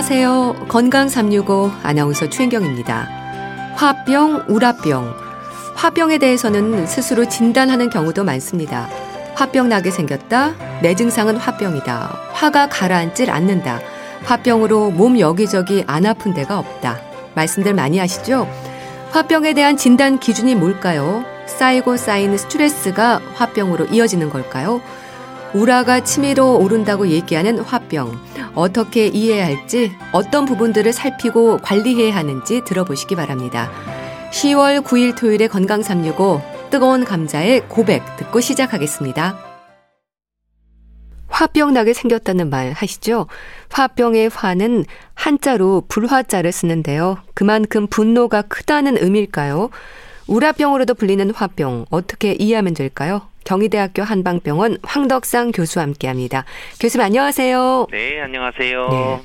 [0.00, 0.66] 안녕하세요.
[0.66, 3.06] 건강 365 아나운서 최인경입니다.
[3.74, 5.14] 화병, 우라병.
[5.76, 8.88] 화병에 대해서는 스스로 진단하는 경우도 많습니다.
[9.34, 10.54] 화병 나게 생겼다.
[10.80, 12.18] 내 증상은 화병이다.
[12.32, 13.80] 화가 가라앉질 않는다.
[14.24, 16.98] 화병으로 몸 여기저기 안 아픈 데가 없다.
[17.34, 18.48] 말씀들 많이 하시죠?
[19.10, 21.26] 화병에 대한 진단 기준이 뭘까요?
[21.44, 24.80] 쌓이고 쌓이는 스트레스가 화병으로 이어지는 걸까요?
[25.52, 28.18] 우라가 치밀어 오른다고 얘기하는 화병.
[28.54, 33.70] 어떻게 이해해야 할지, 어떤 부분들을 살피고 관리해야 하는지 들어보시기 바랍니다.
[34.32, 39.38] 10월 9일 토요일에 건강 365 뜨거운 감자의 고백 듣고 시작하겠습니다.
[41.28, 43.26] 화병 나게 생겼다는 말 하시죠?
[43.70, 47.18] 화병의 화는 한자로 불화자를 쓰는데요.
[47.34, 49.70] 그만큼 분노가 크다는 의미일까요?
[50.28, 53.29] 우라병으로도 불리는 화병 어떻게 이해하면 될까요?
[53.50, 56.44] 경희대학교 한방병원 황덕상 교수와 함께합니다.
[56.78, 57.88] 교수님 안녕하세요.
[57.90, 58.88] 네, 안녕하세요.
[58.88, 59.20] 네.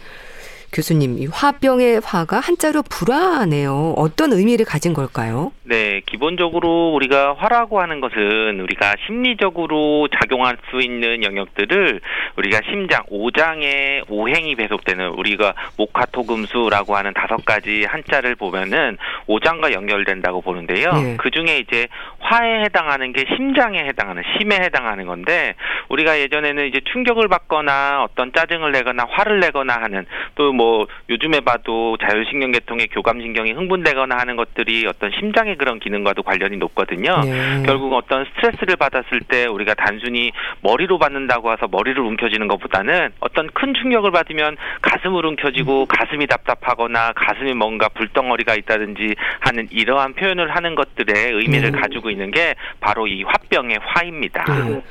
[0.76, 3.94] 교수님, 이 화병의 화가 한자로 불화네요.
[3.96, 5.54] 어떤 의미를 가진 걸까요?
[5.64, 12.02] 네, 기본적으로 우리가 화라고 하는 것은 우리가 심리적으로 작용할 수 있는 영역들을
[12.36, 20.92] 우리가 심장, 오장에 오행이 배속되는 우리가 목화토금수라고 하는 다섯 가지 한자를 보면은 오장과 연결된다고 보는데요.
[20.92, 21.16] 네.
[21.18, 21.88] 그 중에 이제
[22.20, 25.56] 화에 해당하는 게 심장에 해당하는 심에 해당하는 건데
[25.88, 31.96] 우리가 예전에는 이제 충격을 받거나 어떤 짜증을 내거나 화를 내거나 하는 또뭐 뭐 요즘에 봐도
[31.98, 37.22] 자율신경 계통의 교감신경이 흥분되거나 하는 것들이 어떤 심장의 그런 기능과도 관련이 높거든요.
[37.24, 37.62] 네.
[37.64, 43.76] 결국 어떤 스트레스를 받았을 때 우리가 단순히 머리로 받는다고 해서 머리를 움켜쥐는 것보다는 어떤 큰
[43.76, 45.88] 충격을 받으면 가슴을 움켜쥐고 음.
[45.88, 51.80] 가슴이 답답하거나 가슴이 뭔가 불덩어리가 있다든지 하는 이러한 표현을 하는 것들의 의미를 네.
[51.80, 54.44] 가지고 있는 게 바로 이 화병의 화입니다.
[54.46, 54.82] 네.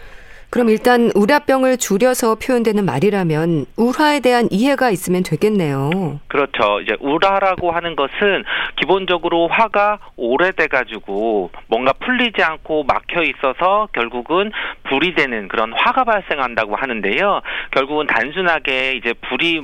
[0.50, 6.21] 그럼 일단 우라병을 줄여서 표현되는 말이라면 우화에 대한 이해가 있으면 되겠네요.
[6.28, 6.81] 그렇죠.
[6.81, 8.44] 이제 우라라고 하는 것은
[8.77, 14.53] 기본적으로 화가 오래돼 가지고 뭔가 풀리지 않고 막혀 있어서 결국은
[14.84, 17.41] 불이 되는 그런 화가 발생한다고 하는데요.
[17.72, 19.62] 결국은 단순하게 이제 불이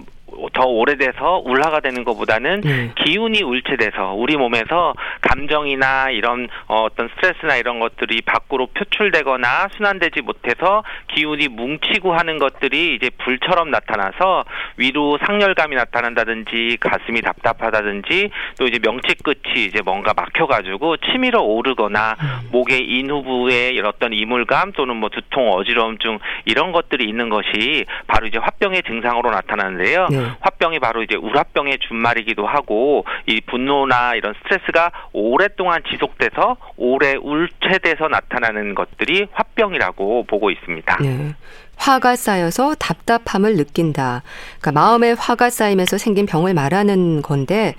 [0.52, 2.92] 더 오래돼서 울화가 되는 것보다는 네.
[3.04, 4.94] 기운이 울체돼서 우리 몸에서
[5.30, 10.82] 감정이나 이런 어, 어떤 스트레스나 이런 것들이 밖으로 표출되거나 순환되지 못해서
[11.14, 14.44] 기운이 뭉치고 하는 것들이 이제 불처럼 나타나서
[14.76, 22.48] 위로 상열감이 나타난다든지 가슴이 답답하다든지 또 이제 명치 끝이 이제 뭔가 막혀가지고 치밀어 오르거나 음.
[22.50, 28.82] 목의 인후부에 어떤 이물감 또는 뭐 두통 어지러움증 이런 것들이 있는 것이 바로 이제 화병의
[28.82, 30.08] 증상으로 나타나는데요.
[30.10, 30.30] 네.
[30.40, 38.74] 화병이 바로 이제 우라병의 준말이기도 하고 이 분노나 이런 스트레스가 오랫동안 지속돼서 오래 울체돼서 나타나는
[38.74, 40.96] 것들이 화병이라고 보고 있습니다.
[41.02, 41.34] 네.
[41.76, 44.22] 화가 쌓여서 답답함을 느낀다.
[44.60, 47.74] 그러니까 마음에 화가 쌓이면서 생긴 병을 말하는 건데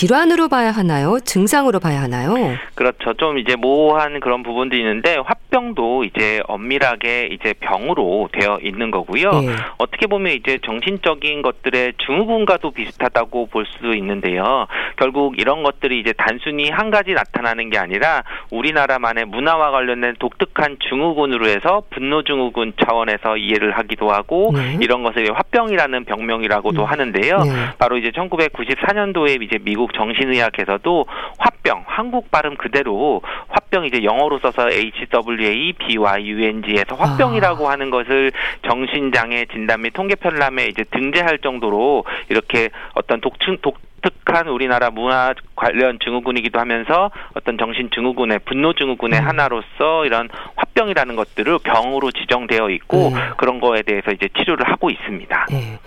[0.00, 1.18] 질환으로 봐야 하나요?
[1.18, 2.34] 증상으로 봐야 하나요?
[2.76, 3.12] 그렇죠.
[3.14, 9.30] 좀 이제 모호한 그런 부분도 있는데 화병도 이제 엄밀하게 이제 병으로 되어 있는 거고요.
[9.32, 9.48] 네.
[9.78, 14.66] 어떻게 보면 이제 정신적인 것들의 증후군과도 비슷하다고 볼 수 있는데요.
[14.96, 21.46] 결국 이런 것들이 이제 단순히 한 가지 나타나는 게 아니라 우리나라만의 문화와 관련된 독특한 증후군으로
[21.48, 24.78] 해서 분노 증후군 차원에서 이해를 하기도 하고 네.
[24.80, 26.86] 이런 것을 화병이라는 병명이라고도 음.
[26.86, 27.38] 하는데요.
[27.38, 27.50] 네.
[27.78, 31.06] 바로 이제 1994년도에 이제 미국 미국 정신의학에서도
[31.38, 37.72] 화병, 한국 발음 그대로 화병 이제 영어로 써서 HWA BYUNG에서 화병이라고 아.
[37.72, 38.30] 하는 것을
[38.68, 45.34] 정신장애 진단 및 통계 편람에 이제 등재할 정도로 이렇게 어떤 독층 독 특한 우리나라 문화
[45.54, 49.26] 관련 증후군이기도 하면서 어떤 정신 증후군의 분노 증후군의 음.
[49.26, 53.20] 하나로서 이런 화병이라는 것들을 병으로 지정되어 있고 네.
[53.36, 55.46] 그런 거에 대해서 이제 치료를 하고 있습니다.
[55.50, 55.78] 네.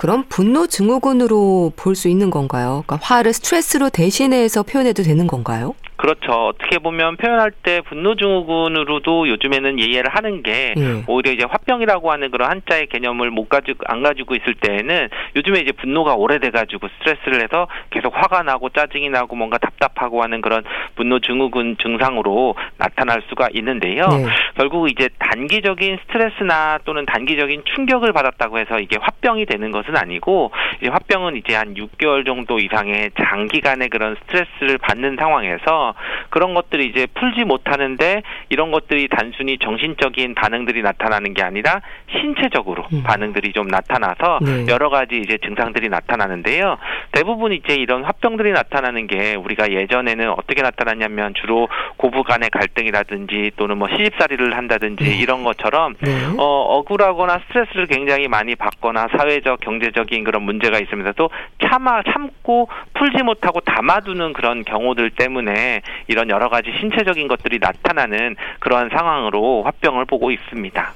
[0.00, 2.84] 그럼 분노 증후군으로 볼 수 있는 건가요?
[2.86, 5.74] 그러니까 화를 스트레스로 대신해서 표현해도 되는 건가요?
[6.00, 6.32] 그렇죠.
[6.46, 11.04] 어떻게 보면 표현할 때 분노 증후군으로도 요즘에는 이해를 하는 게 예.
[11.06, 15.72] 오히려 이제 화병이라고 하는 그런 한자의 개념을 못 가지고 안 가지고 있을 때에는 요즘에 이제
[15.72, 20.64] 분노가 오래돼 가지고 스트레스를 해서 계속 화가 나고 짜증이 나고 뭔가 답답하고 하는 그런
[20.96, 24.06] 분노 증후군 증상으로 나타날 수가 있는데요.
[24.06, 24.24] 네.
[24.56, 30.50] 결국 이제 단기적인 스트레스나 또는 단기적인 충격을 받았다고 해서 이게 화병이 되는 것은 아니고
[30.80, 35.89] 이제 화병은 이제 한 6개월 정도 이상의 장기간의 그런 스트레스를 받는 상황에서
[36.30, 43.02] 그런 것들이 이제 풀지 못하는데 이런 것들이 단순히 정신적인 반응들이 나타나는 게 아니라 신체적으로 음.
[43.02, 44.66] 반응들이 좀 나타나서 네.
[44.68, 46.78] 여러 가지 이제 증상들이 나타나는데요.
[47.12, 53.78] 대부분 이제 이런 화병들이 나타나는 게 우리가 예전에는 어떻게 나타났냐면 주로 고부 간의 갈등이라든지 또는
[53.78, 55.16] 뭐 시집살이를 한다든지 네.
[55.18, 56.10] 이런 것처럼 네.
[56.38, 61.30] 어, 억울하거나 스트레스를 굉장히 많이 받거나 사회적 경제적인 그런 문제가 있으면서도
[61.64, 68.90] 참아 참고 풀지 못하고 담아두는 그런 경우들 때문에 이런 여러 가지 신체적인 것들이 나타나는 그러한
[68.90, 70.94] 상황으로 화병을 보고 있습니다.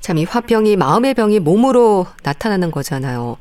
[0.00, 3.36] 참 이 화병이 마음의 병이 몸으로 나타나는 거잖아요.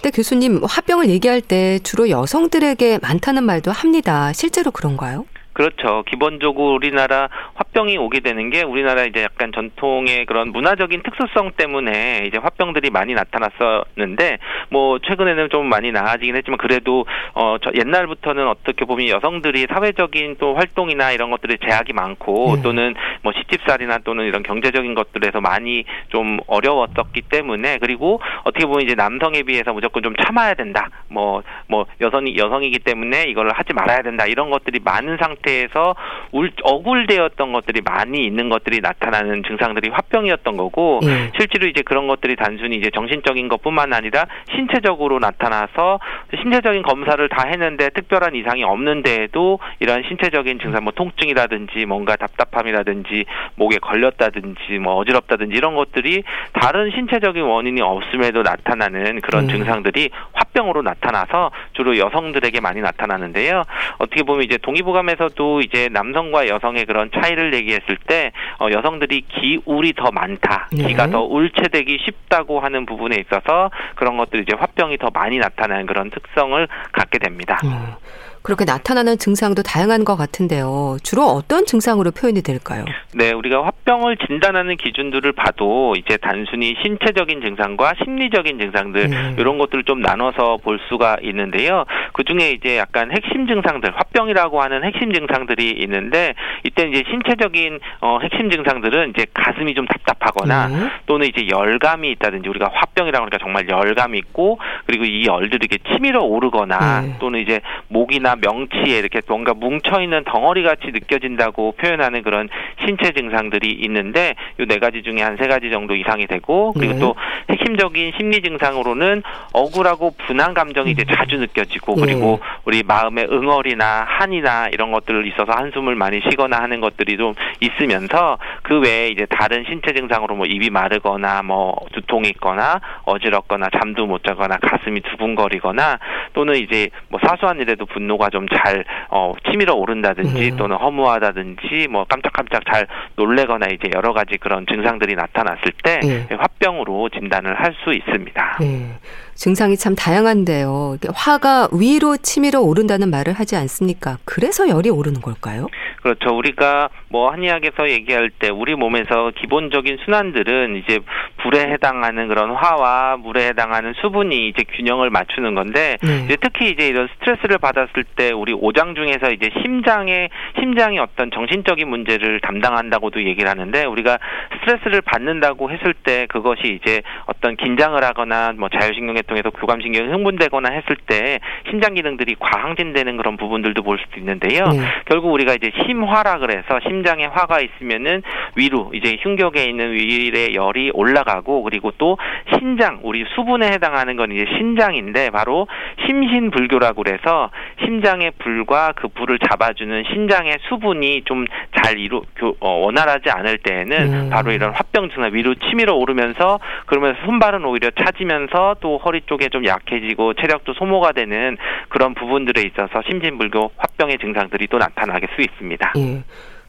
[0.00, 4.32] 근데 교수님 화병을 얘기할 때 주로 여성들에게 많다는 말도 합니다.
[4.32, 5.24] 실제로 그런가요?
[5.54, 6.02] 그렇죠.
[6.08, 12.38] 기본적으로 우리나라 화병이 오게 되는 게 우리나라 이제 약간 전통의 그런 문화적인 특수성 때문에 이제
[12.38, 14.38] 화병들이 많이 나타났었는데
[14.70, 21.12] 뭐 최근에는 좀 많이 나아지긴 했지만 그래도 어 옛날부터는 어떻게 보면 여성들이 사회적인 또 활동이나
[21.12, 22.62] 이런 것들이 제약이 많고 네.
[22.62, 28.96] 또는 뭐 시집살이나 또는 이런 경제적인 것들에서 많이 좀 어려웠었기 때문에 그리고 어떻게 보면 이제
[28.96, 30.90] 남성에 비해서 무조건 좀 참아야 된다.
[31.08, 34.26] 뭐뭐 뭐 여성이 여성이기 때문에 이걸 하지 말아야 된다.
[34.26, 35.94] 이런 것들이 많은 상태 상태에서
[36.32, 41.30] 울, 억울되었던 것들이 많이 있는 것들이 나타나는 증상들이 화병이었던 거고 예.
[41.38, 44.24] 실제로 이제 그런 것들이 단순히 이제 정신적인 것뿐만 아니라
[44.54, 46.00] 신체적으로 나타나서
[46.42, 53.24] 신체적인 검사를 다 했는데 특별한 이상이 없는데에도 이런 신체적인 증상 뭐 통증이라든지 뭔가 답답함이라든지
[53.56, 56.24] 목에 걸렸다든지 뭐 어지럽다든지 이런 것들이
[56.54, 59.48] 다른 신체적인 원인이 없음에도 나타나는 그런 음.
[59.48, 63.62] 증상들이 화병으로 나타나서 주로 여성들에게 많이 나타나는데요.
[63.98, 69.92] 어떻게 보면 이제 동의보감에서 또 이제 남성과 여성의 그런 차이를 얘기했을 때 어, 여성들이 기울이
[69.94, 70.88] 더 많다, 네.
[70.88, 76.10] 기가 더 울체되기 쉽다고 하는 부분에 있어서 그런 것들이 이제 화병이 더 많이 나타나는 그런
[76.10, 77.60] 특성을 갖게 됩니다.
[77.64, 77.94] 음.
[78.44, 80.98] 그렇게 나타나는 증상도 다양한 것 같은데요.
[81.02, 82.84] 주로 어떤 증상으로 표현이 될까요?
[83.14, 89.34] 네, 우리가 화병을 진단하는 기준들을 봐도 이제 단순히 신체적인 증상과 심리적인 증상들 네.
[89.38, 91.86] 이런 것들을 좀 나눠서 볼 수가 있는데요.
[92.12, 98.18] 그 중에 이제 약간 핵심 증상들, 화병이라고 하는 핵심 증상들이 있는데 이때 이제 신체적인 어,
[98.22, 100.90] 핵심 증상들은 이제 가슴이 좀 답답하거나 네.
[101.06, 106.20] 또는 이제 열감이 있다든지 우리가 화병이라고 하니까 정말 열감이 있고 그리고 이 열들이 이렇게 치밀어
[106.20, 107.16] 오르거나 네.
[107.20, 112.48] 또는 이제 목이나 명치에 이렇게 뭔가 뭉쳐 있는 덩어리 같이 느껴진다고 표현하는 그런
[112.84, 116.98] 신체 증상들이 있는데 이 네 가지 중에 한 세 가지 정도 이상이 되고 그리고 네.
[117.00, 117.14] 또
[117.50, 119.22] 핵심적인 심리 증상으로는
[119.52, 121.14] 억울하고 분한 감정이 이제 음.
[121.14, 122.00] 자주 느껴지고 네.
[122.02, 128.38] 그리고 우리 마음의 응어리나 한이나 이런 것들을 있어서 한숨을 많이 쉬거나 하는 것들이 좀 있으면서
[128.62, 134.22] 그 외에 이제 다른 신체 증상으로 뭐 입이 마르거나 뭐 두통이 있거나 어지럽거나 잠도 못
[134.24, 135.98] 자거나 가슴이 두근거리거나
[136.34, 140.56] 또는 이제 뭐 사소한 일에도 분노가 분노가 좀 잘 어, 치밀어 오른다든지 음.
[140.56, 142.86] 또는 허무하다든지 뭐 깜짝깜짝 잘
[143.16, 146.26] 놀래거나 이제 여러 가지 그런 증상들이 나타났을 때 네.
[146.36, 148.58] 화병으로 진단을 할 수 있습니다.
[148.60, 148.86] 네.
[149.34, 150.98] 증상이 참 다양한데요.
[151.14, 154.18] 화가 위로 치밀어 오른다는 말을 하지 않습니까?
[154.24, 155.68] 그래서 열이 오르는 걸까요?
[156.04, 156.36] 그렇죠.
[156.36, 160.98] 우리가 뭐 한의학에서 얘기할 때 우리 몸에서 기본적인 순환들은 이제
[161.42, 166.24] 불에 해당하는 그런 화와 물에 해당하는 수분이 이제 균형을 맞추는 건데 네.
[166.26, 171.88] 이제 특히 이제 이런 스트레스를 받았을 때 우리 오장 중에서 이제 심장의 심장이 어떤 정신적인
[171.88, 174.18] 문제를 담당한다고도 얘기를 하는데 우리가
[174.60, 180.96] 스트레스를 받는다고 했을 때 그것이 이제 어떤 긴장을 하거나 뭐 자율신경에 통해서 교감신경이 흥분되거나 했을
[181.06, 181.40] 때
[181.70, 184.64] 심장 기능들이 과항진되는 그런 부분들도 볼 수도 있는데요.
[184.68, 184.80] 네.
[185.06, 188.22] 결국 우리가 이제 심화라 그래서 심장에 화가 있으면은
[188.56, 192.18] 위로 이제 흉격에 있는 위의 열이 올라가고 그리고 또
[192.56, 195.66] 신장 우리 수분에 해당하는 건 이제 신장인데 바로
[196.06, 197.50] 심신불교라고 그래서
[197.84, 201.44] 심장의 불과 그 불을 잡아주는 신장의 수분이 좀
[201.84, 202.22] 잘 이루
[202.60, 204.30] 어, 원활하지 않을 때에는 음.
[204.30, 209.48] 바로 이런 화병 증상 위로 치밀어 오르면서 그러면서 손발은 오히려 차지면서 또 허리 허리 쪽에
[209.48, 211.56] 좀 약해지고 체력도 소모가 되는
[211.88, 215.92] 그런 부분들에 있어서 심진불교 화병의 증상들이 또 나타나게 수 있습니다.
[215.96, 216.24] 예.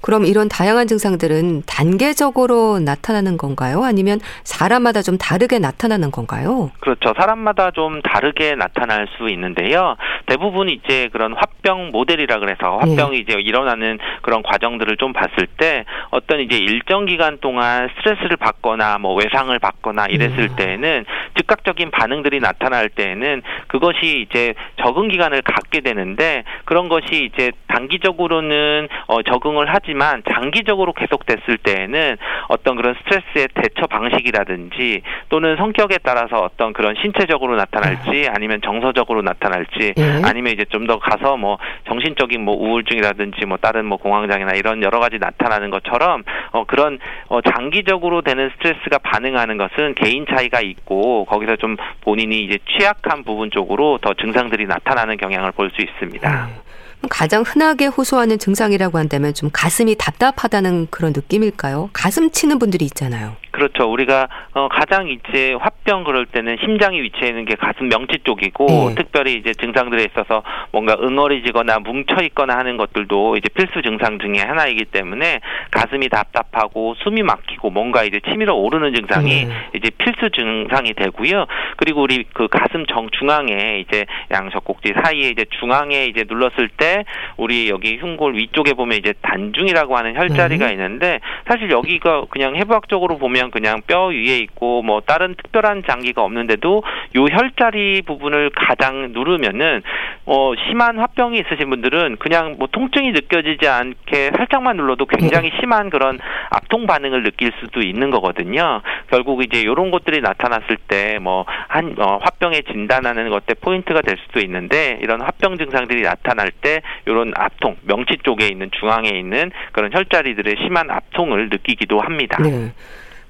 [0.06, 3.84] 그럼 이런 다양한 증상들은 단계적으로 나타나는 건가요?
[3.84, 6.70] 아니면 사람마다 좀 다르게 나타나는 건가요?
[6.80, 7.16] 그렇죠.
[7.20, 9.96] 사람마다 좀 다르게 나타날 수 있는데요.
[10.28, 13.18] 대부분 이제 그런 화병 모델이라 그래서 화병이 네.
[13.18, 19.16] 이제 일어나는 그런 과정들을 좀 봤을 때 어떤 이제 일정 기간 동안 스트레스를 받거나 뭐
[19.16, 20.56] 외상을 받거나 이랬을 음.
[20.56, 28.88] 때에는 즉각적인 반응들이 나타날 때에는 그것이 이제 적응 기간을 갖게 되는데 그런 것이 이제 단기적으로는
[29.08, 32.18] 어 적응을 하지 하지만 장기적으로 계속됐을 때에는
[32.50, 38.28] 어떤 그런 스트레스의 대처 방식이라든지 또는 성격에 따라서 어떤 그런 신체적으로 나타날지 네.
[38.28, 40.22] 아니면 정서적으로 나타날지 예.
[40.24, 45.00] 아니면 이제 좀 더 가서 뭐 정신적인 뭐 우울증이라든지 뭐 다른 뭐 공황장애나 이런 여러
[45.00, 51.56] 가지 나타나는 것처럼 어 그런 어 장기적으로 되는 스트레스가 반응하는 것은 개인 차이가 있고 거기서
[51.56, 56.30] 좀 본인이 이제 취약한 부분 쪽으로 더 증상들이 나타나는 경향을 볼 수 있습니다.
[56.30, 56.65] 네.
[57.08, 61.90] 가장 흔하게 호소하는 증상이라고 한다면 좀 가슴이 답답하다는 그런 느낌일까요?
[61.94, 63.36] 가슴 치는 분들이 있잖아요.
[63.56, 63.90] 그렇죠.
[63.90, 68.96] 우리가 어, 가장 이제 화병 그럴 때는 심장이 위치해 있는 게 가슴 명치 쪽이고 네.
[68.96, 74.86] 특별히 이제 증상들에 있어서 뭔가 응어리지거나 뭉쳐 있거나 하는 것들도 이제 필수 증상 중에 하나이기
[74.86, 75.40] 때문에
[75.72, 79.54] 가슴이 답답하고 숨이 막히고 뭔가 이제 치밀어 오르는 증상이 네.
[79.74, 81.46] 이제 필수 증상이 되고요.
[81.78, 87.06] 그리고 우리 그 가슴 정 중앙에 이제 양젖꼭지 사이에 이제 중앙에 이제 눌렀을 때
[87.38, 90.72] 우리 여기 흉골 위쪽에 보면 이제 단중이라고 하는 혈자리가 네.
[90.74, 96.24] 있는데 사실 여기가 그냥 해부학적으로 보면 그냥 그냥 뼈 위에 있고 뭐 다른 특별한 장기가
[96.24, 96.84] 없는데도
[97.16, 99.82] 요 혈자리 부분을 가장 누르면은
[100.26, 105.58] 어 심한 화병이 있으신 분들은 그냥 뭐 통증이 느껴지지 않게 살짝만 눌러도 굉장히 네.
[105.60, 106.20] 심한 그런
[106.52, 108.82] 압통 반응을 느낄 수도 있는 거거든요.
[109.10, 114.40] 결국 이제 이런 것들이 나타났을 때 뭐 한 어, 화병에 진단하는 것때 포인트가 될 수도
[114.40, 120.56] 있는데 이런 화병 증상들이 나타날 때 이런 압통 명치 쪽에 있는 중앙에 있는 그런 혈자리들의
[120.64, 122.38] 심한 압통을 느끼기도 합니다.
[122.42, 122.72] 네.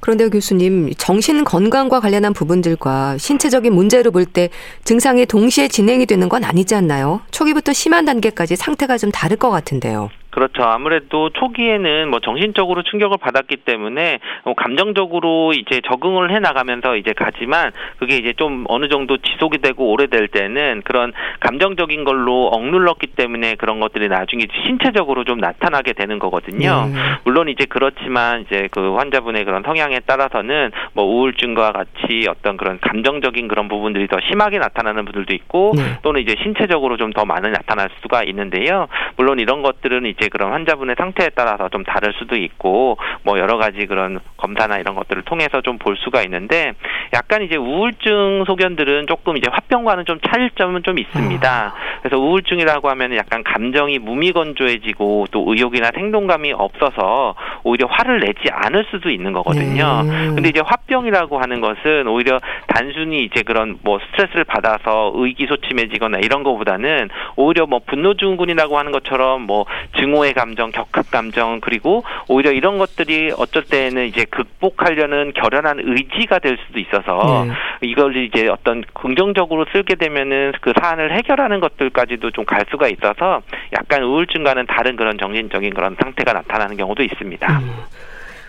[0.06, 4.50] 그런데 교수님, 정신 건강과 관련한 부분들과 신체적인 문제로 볼 때
[4.84, 7.22] 증상이 동시에 진행이 되는 건 아니지 않나요?
[7.32, 10.12] 초기부터 심한 단계까지 상태가 좀 다를 것 같은데요.
[10.36, 10.64] 그렇죠.
[10.64, 17.72] 아무래도 초기에는 뭐 정신적으로 충격을 받았기 때문에 뭐 감정적으로 이제 적응을 해 나가면서 이제 가지만
[17.98, 23.80] 그게 이제 좀 어느 정도 지속이 되고 오래될 때는 그런 감정적인 걸로 억눌렀기 때문에 그런
[23.80, 26.90] 것들이 나중에 신체적으로 좀 나타나게 되는 거거든요.
[26.94, 27.00] 네.
[27.24, 33.48] 물론 이제 그렇지만 이제 그 환자분의 그런 성향에 따라서는 뭐 우울증과 같이 어떤 그런 감정적인
[33.48, 35.82] 그런 부분들이 더 심하게 나타나는 분들도 있고 네.
[36.04, 38.88] 또는 이제 신체적으로 좀 더 많이 나타날 수가 있는데요.
[39.16, 43.58] 물론 이런 것들은 이제 이제 그런 환자분의 상태에 따라서 좀 다를 수도 있고 뭐 여러
[43.58, 46.74] 가지 그런 검사나 이런 것들을 통해서 좀 볼 수가 있는데
[47.14, 51.48] 약간 이제 우울증 소견들은 조금 이제 화병과는 좀 차일점은 좀 있습니다.
[51.48, 51.74] 아.
[52.02, 59.10] 그래서 우울증이라고 하면 약간 감정이 무미건조해지고 또 의욕이나 생동감이 없어서 오히려 화를 내지 않을 수도
[59.10, 60.04] 있는 거거든요.
[60.04, 60.28] 네.
[60.36, 67.10] 근데 이제 화병이라고 하는 것은 오히려 단순히 이제 그런 뭐 스트레스를 받아서 의기소침해지거나 이런 거보다는
[67.36, 69.66] 오히려 뭐 분노 증후군이라고 하는 것처럼 뭐
[69.98, 76.40] 증오 증오의 감정, 격합 감정 그리고 오히려 이런 것들이 어쩔 때는 이제 극복하려는 결연한 의지가
[76.40, 77.54] 될 수도 있어서 네.
[77.82, 83.42] 이걸 이제 어떤 긍정적으로 쓰게 되면은 그 사안을 해결하는 것들까지도 좀 갈 수가 있어서
[83.74, 87.60] 약간 우울증과는 다른 그런 정신적인 그런 상태가 나타나는 경우도 있습니다.
[87.60, 87.72] 음.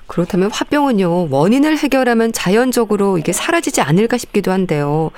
[0.07, 5.11] 그렇다면 화병은요, 원인을 해결하면 자연적으로 이게 사라지지 않을까 싶기도 한데요.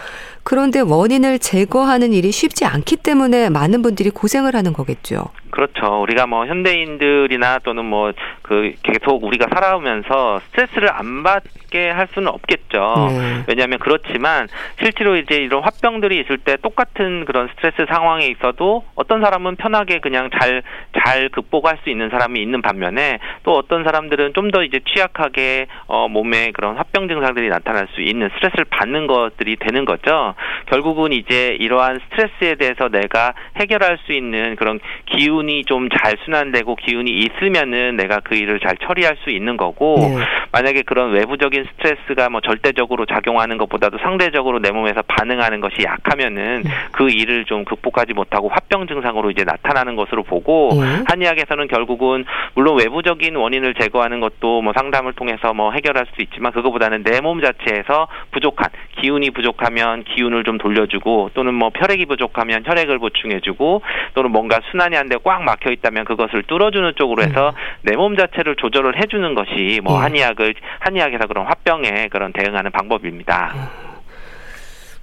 [0.48, 5.26] 그런데 원인을 제거하는 일이 쉽지 않기 때문에 많은 분들이 고생을 하는 거겠죠.
[5.50, 6.00] 그렇죠.
[6.00, 8.12] 우리가 뭐 현대인들이나 또는 뭐
[8.48, 13.08] 그 계속 우리가 살아오면서 스트레스를 안 받게 할 수는 없겠죠.
[13.10, 13.44] 네.
[13.46, 14.48] 왜냐하면 그렇지만
[14.80, 20.30] 실제로 이제 이런 화병들이 있을 때 똑같은 그런 스트레스 상황에 있어도 어떤 사람은 편하게 그냥
[20.30, 20.62] 잘
[20.98, 26.08] 잘 극복할 수 있는 사람이 있는 반면에 또 어떤 사람들은 좀 더 이제 취약하게 어
[26.08, 30.34] 몸에 그런 화병 증상들이 나타날 수 있는 스트레스를 받는 것들이 되는 거죠.
[30.66, 37.10] 결국은 이제 이러한 스트레스에 대해서 내가 해결할 수 있는 그런 기운이 좀 잘 순환되고 기운이
[37.10, 40.18] 있으면은 내가 그 일을 잘 처리할 수 있는 거고 네.
[40.52, 46.70] 만약에 그런 외부적인 스트레스가 뭐 절대적으로 작용하는 것보다도 상대적으로 내 몸에서 반응하는 것이 약하면은 네.
[46.92, 51.04] 그 일을 좀 극복하지 못하고 화병 증상으로 이제 나타나는 것으로 보고 네.
[51.08, 57.02] 한의학에서는 결국은 물론 외부적인 원인을 제거하는 것도 뭐 상담을 통해서 뭐 해결할 수 있지만 그거보다는
[57.02, 62.98] 내 몸 자체에서 부족한 기운이 부족하면 기운 기운을 좀 돌려주고 또는 뭐 혈액이 부족하면 혈액을
[62.98, 63.82] 보충해주고
[64.14, 67.54] 또는 뭔가 순환이 안 되고 꽉 막혀 있다면 그것을 뚫어주는 쪽으로 해서 음.
[67.82, 70.02] 내몸 자체를 조절을 해주는 것이 뭐 예.
[70.02, 73.87] 한의학을 한의학에서 그런 화병에 그런 대응하는 방법입니다.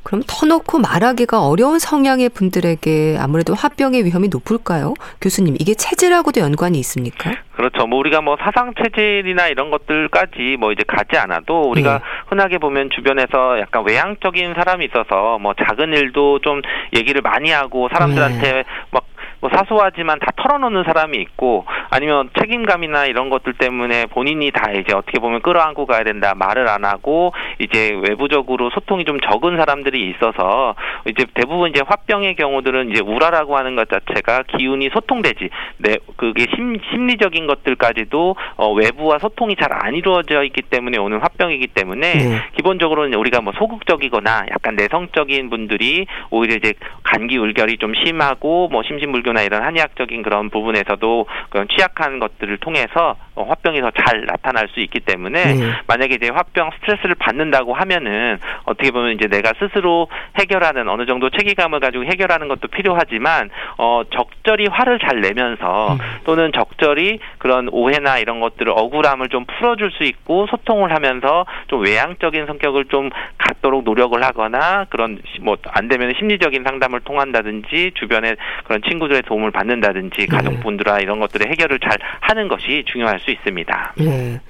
[0.05, 0.15] 음.
[0.15, 4.93] 그럼 터놓고 말하기가 어려운 성향의 분들에게 아무래도 화병의 위험이 높을까요?
[5.19, 7.31] 교수님, 이게 체질하고도 연관이 있습니까?
[7.55, 7.87] 그렇죠.
[7.87, 12.03] 뭐 우리가 뭐 사상 체질이나 이런 것들까지 뭐 이제 가지 않아도 우리가 네.
[12.27, 16.61] 흔하게 보면 주변에서 약간 외향적인 사람이 있어서 뭐 작은 일도 좀
[16.95, 18.63] 얘기를 많이 하고 사람들한테 네.
[18.91, 19.05] 막
[19.45, 25.19] 뭐뭐 사소하지만 다 털어놓는 사람이 있고 아니면 책임감이나 이런 것들 때문에 본인이 다 이제 어떻게
[25.19, 30.75] 보면 끌어안고 가야 된다 말을 안 하고 이제 외부적으로 소통이 좀 적은 사람들이 있어서
[31.07, 36.77] 이제 대부분 이제 화병의 경우들은 이제 우라라고 하는 것 자체가 기운이 소통되지 네 그게 심,
[36.91, 42.41] 심리적인 것들까지도 어, 외부와 소통이 잘 안 이루어져 있기 때문에 오는 화병이기 때문에 네.
[42.55, 46.73] 기본적으로는 우리가 뭐 소극적이거나 약간 내성적인 분들이 오히려 이제
[47.03, 53.24] 감기 울결이 좀 심하고 뭐 심신불 이런 한의학적인 그런 부분에서도 그런 취약한 것들을 통해서 어,
[53.35, 55.73] 화병이 더잘 나타날 수 있기 때문에 네.
[55.87, 60.07] 만약에 이제 화병 스트레스를 받는다고 하면은 어떻게 보면 이제 내가 스스로
[60.39, 65.97] 해결하는 어느 정도 책임감을 가지고 해결하는 것도 필요하지만 어 적절히 화를 잘 내면서 음.
[66.23, 72.45] 또는 적절히 그런 오해나 이런 것들을 억울함을 좀 풀어줄 수 있고 소통을 하면서 좀 외향적인
[72.45, 79.23] 성격을 좀 갖도록 노력을 하거나 그런 뭐 안 되면 심리적인 상담을 통한다든지 주변에 그런 친구들의
[79.23, 80.25] 도움을 받는다든지 네.
[80.27, 83.93] 가족분들과 이런 것들의 해결을 잘 하는 것이 중요할 수 있습니다.
[83.97, 84.41] 네.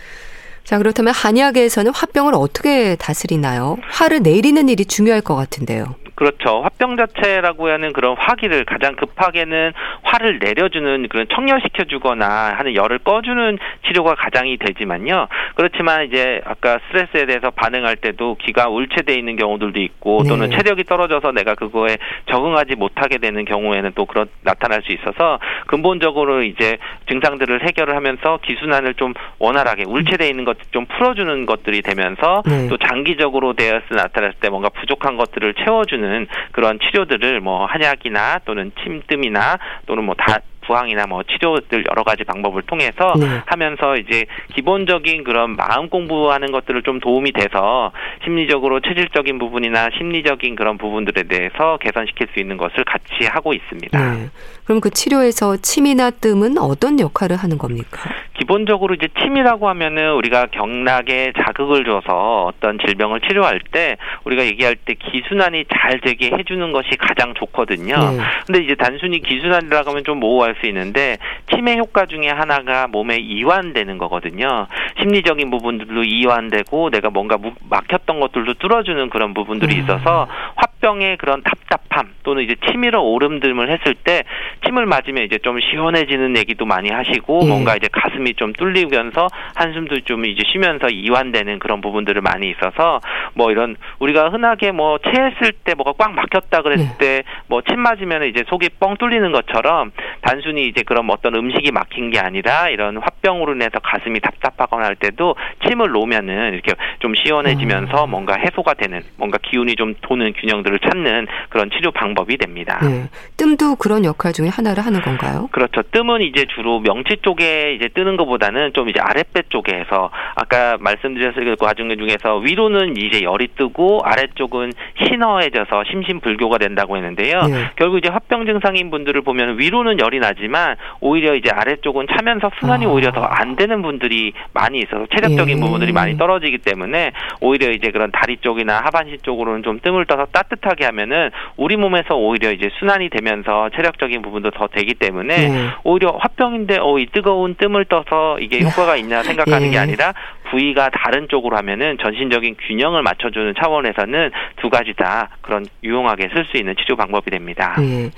[0.64, 3.78] 자, 그렇다면 한의학에서는 화병을 어떻게 다스리나요?
[3.90, 5.96] 화를 내리는 일이 중요할 것 같은데요.
[6.16, 6.62] 그렇죠.
[6.62, 14.16] 화병 자체라고 하는 그런 화기를 가장 급하게는 화를 내려주는 그런 청열시켜주거나 하는 열을 꺼주는 치료가
[14.16, 15.28] 가장이 되지만요.
[15.56, 20.30] 그렇지만 이제 아까 스트레스에 대해서 반응할 때도 기가 울체돼 있는 경우들도 있고 네.
[20.30, 21.98] 또는 체력이 떨어져서 내가 그거에
[22.30, 26.78] 적응하지 못하게 되는 경우에는 또 그런 나타날 수 있어서 근본적으로 이제
[27.10, 32.68] 증상들을 해결을 하면서 기순환을 좀 원활하게 울체돼 있는 것 좀 풀어주는 것들이 되면서 네.
[32.68, 38.72] 또 장기적으로 되어서 나타났을 때 뭔가 부족한 것들을 채워주는 있는 그런 치료들을 뭐 한약이나 또는
[38.84, 43.26] 침뜸이나 또는 뭐다 부항이나 뭐 치료들 여러 가지 방법을 통해서 네.
[43.46, 47.92] 하면서 이제 기본적인 그런 마음 공부하는 것들을 좀 도움이 돼서
[48.24, 54.14] 심리적으로 체질적인 부분이나 심리적인 그런 부분들에 대해서 개선시킬 수 있는 것을 같이 하고 있습니다.
[54.14, 54.30] 네.
[54.66, 58.10] 그럼 그 치료에서 침이나 뜸은 어떤 역할을 하는 겁니까?
[58.38, 64.94] 기본적으로 이제 침이라고 하면은 우리가 경락에 자극을 줘서 어떤 질병을 치료할 때 우리가 얘기할 때
[64.94, 67.96] 기순환이 잘 되게 해주는 것이 가장 좋거든요.
[67.96, 68.20] 네.
[68.46, 71.18] 근데 이제 단순히 기순환이라고 하면 좀 모호할 수 있는데
[71.54, 74.68] 치매 효과 중에 하나가 몸에 이완되는 거거든요.
[75.00, 77.38] 심리적인 부분들도 이완되고 내가 뭔가
[77.70, 79.84] 막혔던 것들도 뚫어주는 그런 부분들이 음.
[79.84, 84.24] 있어서 화 병의 그런 답답함 또는 이제 치밀어 오름듦을 했을 때
[84.66, 87.48] 침을 맞으면 이제 좀 시원해지는 얘기도 많이 하시고 예.
[87.48, 93.00] 뭔가 이제 가슴이 좀 뚫리면서 한숨도 좀 이제 쉬면서 이완되는 그런 부분들을 많이 있어서
[93.34, 97.24] 뭐 이런 우리가 흔하게 뭐 체했을 때 뭐가 꽉 막혔다 그랬을 예.
[97.48, 102.20] 때뭐 침 맞으면 이제 속이 뻥 뚫리는 것처럼 단순히 이제 그런 어떤 음식이 막힌 게
[102.20, 105.36] 아니라 이런 화병으로 인해서 가슴이 답답하거나 할 때도
[105.68, 108.12] 침을 놓으면은 이렇게 좀 시원해지면서 음.
[108.12, 112.80] 뭔가 해소가 되는 뭔가 기운이 좀 도는 균형들을 찾는 그런 치료 방법이 됩니다.
[112.82, 113.06] 네.
[113.38, 115.48] 뜸도 그런 역할 중에 하나를 하는 건가요?
[115.52, 115.84] 그렇죠.
[115.92, 121.46] 뜸은 이제 주로 명치 쪽에 이제 뜨는 것보다는 좀 이제 아랫배 쪽에 해서 아까 말씀드렸을
[121.46, 124.72] 그 과정 중에서 위로는 이제 열이 뜨고 아래쪽은
[125.04, 127.42] 신어해져서 심신불교가 된다고 했는데요.
[127.44, 127.66] 네.
[127.76, 132.90] 결국 이제 화병 증상인 분들을 보면 위로는 열이 나지만 오히려 이제 아래쪽은 차면서 순환이 아.
[132.90, 135.60] 오히려 더 안 되는 분들이 많이 있어서 체력적인 예.
[135.60, 137.12] 부분들이 많이 떨어지기 때문에
[137.42, 142.16] 오히려 이제 그런 다리 쪽이나 하반신 쪽으로는 좀 뜸을 떠서 따뜻 하게 하면은 우리 몸에서
[142.16, 145.70] 오히려 이제 순환이 되면서 체력적인 부분도 더 되기 때문에 예.
[145.84, 149.72] 오히려 화병인데 어 이 뜨거운 뜸을 떠서 이게 효과가 있냐 생각하는 예.
[149.72, 150.14] 게 아니라
[150.50, 156.58] 부위가 다른 쪽으로 하면은 전신적인 균형을 맞춰주는 차원에서는 두 가지 다 그런 유용하게 쓸 수
[156.58, 157.76] 있는 치료 방법이 됩니다.
[157.80, 158.10] 예.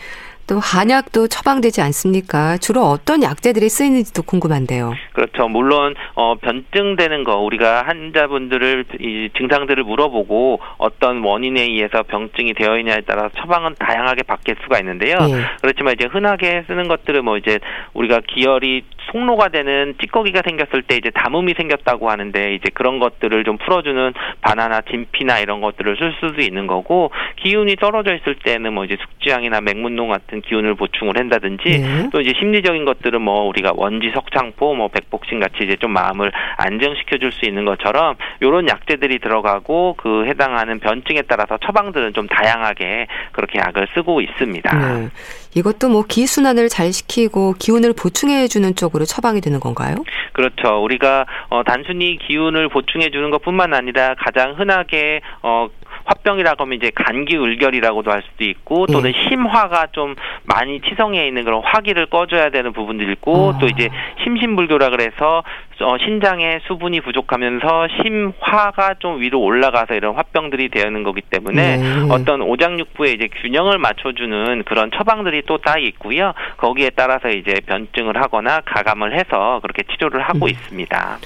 [0.47, 2.57] 또 한약도 처방되지 않습니까?
[2.57, 4.93] 주로 어떤 약재들이 쓰이는지도 궁금한데요.
[5.13, 5.47] 그렇죠.
[5.49, 13.01] 물론 어, 변증되는 거 우리가 환자분들을 이 증상들을 물어보고 어떤 원인에 의해서 병증이 되어 있냐에
[13.01, 15.19] 따라 처방은 다양하게 바뀔 수가 있는데요.
[15.19, 15.43] 네.
[15.61, 17.59] 그렇지만 이제 흔하게 쓰는 것들은 뭐 이제
[17.93, 23.57] 우리가 기혈이 속로가 되는 찌꺼기가 생겼을 때 이제 담음이 생겼다고 하는데 이제 그런 것들을 좀
[23.57, 28.97] 풀어주는 바나나 진피나 이런 것들을 쓸 수도 있는 거고 기운이 떨어져 있을 때는 뭐 이제
[28.99, 32.09] 숙지향이나 맹문동 같은 기운을 보충을 한다든지 네.
[32.11, 37.17] 또 이제 심리적인 것들은 뭐 우리가 원지 석창포 뭐 백복신 같이 이제 좀 마음을 안정시켜
[37.17, 43.59] 줄 수 있는 것처럼 요런 약재들이 들어가고 그 해당하는 변증에 따라서 처방들은 좀 다양하게 그렇게
[43.59, 44.77] 약을 쓰고 있습니다.
[44.77, 45.09] 네.
[45.57, 49.95] 이것도 뭐 기순환을 잘 시키고 기운을 보충해 주는 쪽으로 처방이 되는 건가요?
[50.33, 50.83] 그렇죠.
[50.83, 55.67] 우리가 어 단순히 기운을 보충해 주는 것뿐만 아니라 가장 흔하게 어
[56.07, 59.29] 화병이라고 하면 이제 감기울결이라고도 할 수도 있고 또는 예.
[59.29, 60.15] 심화가 좀
[60.45, 63.57] 많이 치성해 있는 그런 화기를 꺼줘야 되는 부분도 있고 어.
[63.59, 63.89] 또 이제
[64.23, 65.43] 심신불교라 그래서
[65.81, 72.07] 어, 신장에 수분이 부족하면서 심화가 좀 위로 올라가서 이런 화병들이 되는 거기 때문에 네.
[72.09, 76.33] 어떤 오장육부의 이제 균형을 맞춰주는 그런 처방들이 또 따 있고요.
[76.57, 80.49] 거기에 따라서 이제 변증을 하거나 가감을 해서 그렇게 치료를 하고 음.
[80.49, 81.17] 있습니다.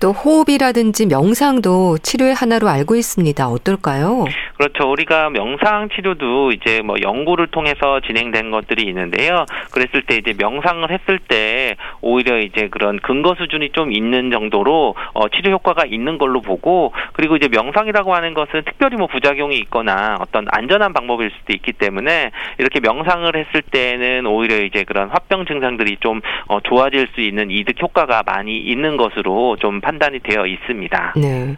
[0.00, 3.48] 또 호흡이라든지 명상도 치료의 하나로 알고 있습니다.
[3.48, 4.26] 어떨까요?
[4.56, 4.90] 그렇죠.
[4.90, 9.44] 우리가 명상 치료도 이제 뭐 연구를 통해서 진행된 것들이 있는데요.
[9.72, 15.28] 그랬을 때 이제 명상을 했을 때 오히려 이제 그런 근거 수준이 좀 있는 정도로 어,
[15.28, 20.46] 치료 효과가 있는 걸로 보고 그리고 이제 명상이라고 하는 것은 특별히 뭐 부작용이 있거나 어떤
[20.50, 26.20] 안전한 방법일 수도 있기 때문에 이렇게 명상을 했을 때는 오히려 이제 그런 화병 증상들이 좀
[26.46, 31.14] 어, 좋아질 수 있는 이득 효과가 많이 있는 것으로 좀 판단이 되어 있습니다.
[31.16, 31.56] 네.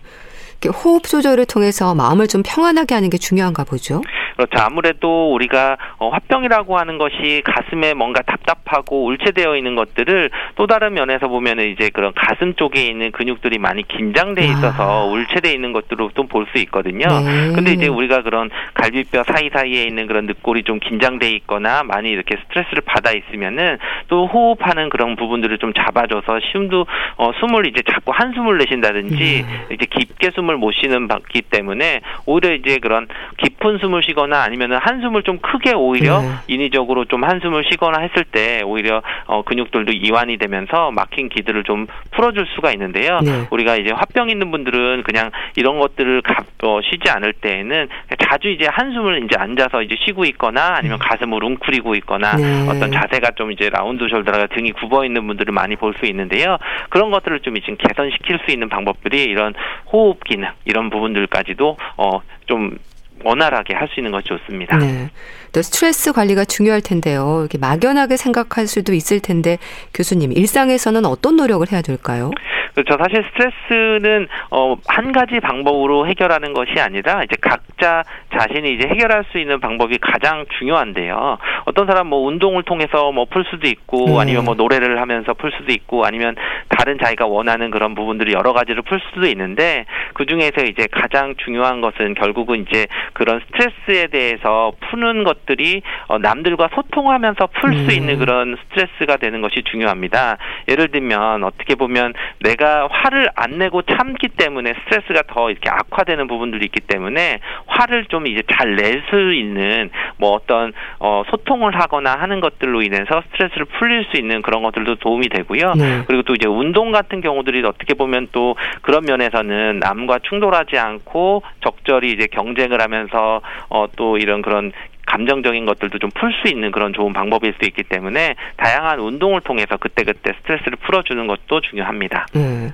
[0.69, 4.03] 호흡 조절을 통해서 마음을 좀 평안하게 하는 게 중요한가 보죠.
[4.37, 4.59] 그렇죠.
[4.65, 11.29] 아무래도 우리가 어, 화병이라고 하는 것이 가슴에 뭔가 답답하고 울체되어 있는 것들을 또 다른 면에서
[11.29, 15.05] 보면은 이제 그런 가슴 쪽에 있는 근육들이 많이 긴장돼 있어서 아.
[15.05, 17.07] 울체돼 있는 것들로 좀 볼 수 있거든요.
[17.21, 17.53] 네.
[17.55, 22.83] 근데 이제 우리가 그런 갈비뼈 사이사이에 있는 그런 늑골이 좀 긴장돼 있거나 많이 이렇게 스트레스를
[22.87, 29.15] 받아 있으면은 또 호흡하는 그런 부분들을 좀 잡아줘서 숨도 어, 숨을 이제 자꾸 한숨을 내쉰다든지
[29.17, 29.67] 네.
[29.75, 33.09] 이제 깊게 숨을 못 쉬는 받기 때문에 오히려 이제 그런
[33.39, 36.29] 깊은 숨을 쉬거나 쉬거나 아니면 한숨을 좀 크게 오히려 네.
[36.49, 42.47] 인위적으로 좀 한숨을 쉬거나 했을 때 오히려 어, 근육들도 이완이 되면서 막힌 기들을 좀 풀어줄
[42.55, 43.21] 수가 있는데요.
[43.23, 43.47] 네.
[43.51, 47.89] 우리가 이제 화병 있는 분들은 그냥 이런 것들을 가, 어, 쉬지 않을 때에는
[48.29, 51.09] 자주 이제 한숨을 이제 앉아서 이제 쉬고 있거나 아니면 네.
[51.09, 52.67] 가슴을 웅크리고 있거나 네.
[52.69, 56.57] 어떤 자세가 좀 이제 라운드 숄더가 등이 굽어 있는 분들을 많이 볼 수 있는데요.
[56.89, 59.55] 그런 것들을 좀 지금 개선시킬 수 있는 방법들이 이런
[59.93, 62.77] 호흡 기능 이런 부분들까지도 어 좀
[63.23, 64.77] 원활하게 할 수 있는 것이 좋습니다.
[64.79, 65.11] 네.
[65.53, 67.39] 또 스트레스 관리가 중요할 텐데요.
[67.41, 69.59] 이렇게 막연하게 생각할 수도 있을 텐데
[69.95, 72.31] 교수님 일상에서는 어떤 노력을 해야 될까요?
[72.75, 72.97] 그렇죠.
[73.03, 78.05] 사실 스트레스는 어, 한 가지 방법으로 해결하는 것이 아니라 이제 각자
[78.39, 81.39] 자신이 이제 해결할 수 있는 방법이 가장 중요한데요.
[81.65, 84.21] 어떤 사람 뭐 운동을 통해서 뭐 풀 수도 있고 네.
[84.21, 86.35] 아니면 뭐 노래를 하면서 풀 수도 있고 아니면
[86.69, 91.81] 다른 자기가 원하는 그런 부분들이 여러 가지로 풀 수도 있는데 그 중에서 이제 가장 중요한
[91.81, 97.95] 것은 결국은 이제 그런 스트레스에 대해서 푸는 것 들이 어, 남들과 소통하면서 풀수 네.
[97.95, 100.39] 있는 그런 스트레스가 되는 것이 중요합니다.
[100.69, 106.67] 예를 들면 어떻게 보면 내가 화를 안 내고 참기 때문에 스트레스가 더 이렇게 악화되는 부분들이
[106.67, 112.41] 있기 때문에 화를 좀 이제 잘 낼 수 있는 뭐 어떤 어, 소통을 하거나 하는
[112.41, 115.75] 것들로 인해서 스트레스를 풀릴 수 있는 그런 것들도 도움이 되고요.
[115.75, 116.03] 네.
[116.07, 122.13] 그리고 또 이제 운동 같은 경우들이 어떻게 보면 또 그런 면에서는 남과 충돌하지 않고 적절히
[122.13, 124.73] 이제 경쟁을 하면서 어, 또 이런 그런
[125.11, 129.77] 감정적인 것들도 좀 풀 수 있는 그런 좋은 방법일 수 있기 때문에 다양한 운동을 통해서
[129.77, 132.27] 그때그때 스트레스를 풀어주는 것도 중요합니다.
[132.35, 132.71] 네.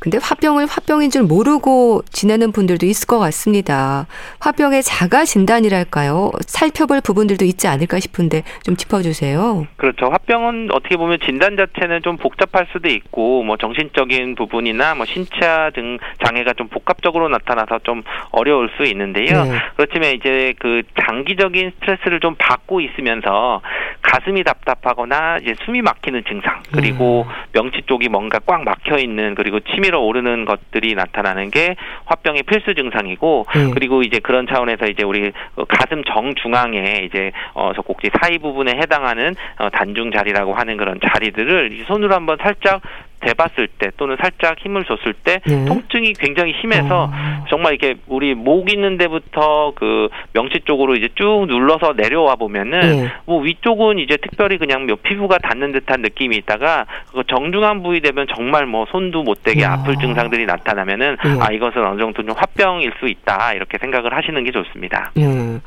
[0.00, 4.06] 근데 화병을 화병인 줄 모르고 지내는 분들도 있을 것 같습니다.
[4.40, 6.32] 화병의 자가 진단이랄까요?
[6.46, 9.66] 살펴볼 부분들도 있지 않을까 싶은데 좀 짚어주세요.
[9.76, 10.06] 그렇죠.
[10.06, 15.38] 화병은 어떻게 보면 진단 자체는 좀 복잡할 수도 있고 뭐 정신적인 부분이나 뭐 신체
[15.74, 19.44] 등 장애가 좀 복합적으로 나타나서 좀 어려울 수 있는데요.
[19.44, 19.52] 네.
[19.76, 23.60] 그렇지만 이제 그 장기적인 스트레스를 좀 받고 있으면서
[24.00, 27.34] 가슴이 답답하거나 이제 숨이 막히는 증상 그리고 음.
[27.52, 31.76] 명치 쪽이 뭔가 꽉 막혀 있는 그리고 치밀 치밀어 오르는 것들이 나타나는 게
[32.06, 33.70] 화병의 필수 증상이고 음.
[33.72, 35.32] 그리고 이제 그런 차원에서 이제 우리
[35.68, 42.14] 가슴 정중앙에 이제 어 젖꼭지 사이 부분에 해당하는 어 단중 자리라고 하는 그런 자리들을 손으로
[42.14, 42.80] 한번 살짝
[43.20, 45.64] 대봤을 때 또는 살짝 힘을 줬을 때 네.
[45.66, 47.44] 통증이 굉장히 심해서 어.
[47.48, 53.12] 정말 이렇게 우리 목 있는 데부터 그 명치 쪽으로 이제 쭉 눌러서 내려와 보면은 네.
[53.26, 58.26] 뭐 위쪽은 이제 특별히 그냥 몇 피부가 닿는 듯한 느낌이 있다가 그 정중한 부위 되면
[58.34, 59.70] 정말 뭐 손도 못 대게 어.
[59.70, 61.38] 아플 증상들이 나타나면은 네.
[61.40, 65.12] 아 이것은 어느 정도 좀 화병일 수 있다 이렇게 생각을 하시는 게 좋습니다.
[65.14, 65.58] 네.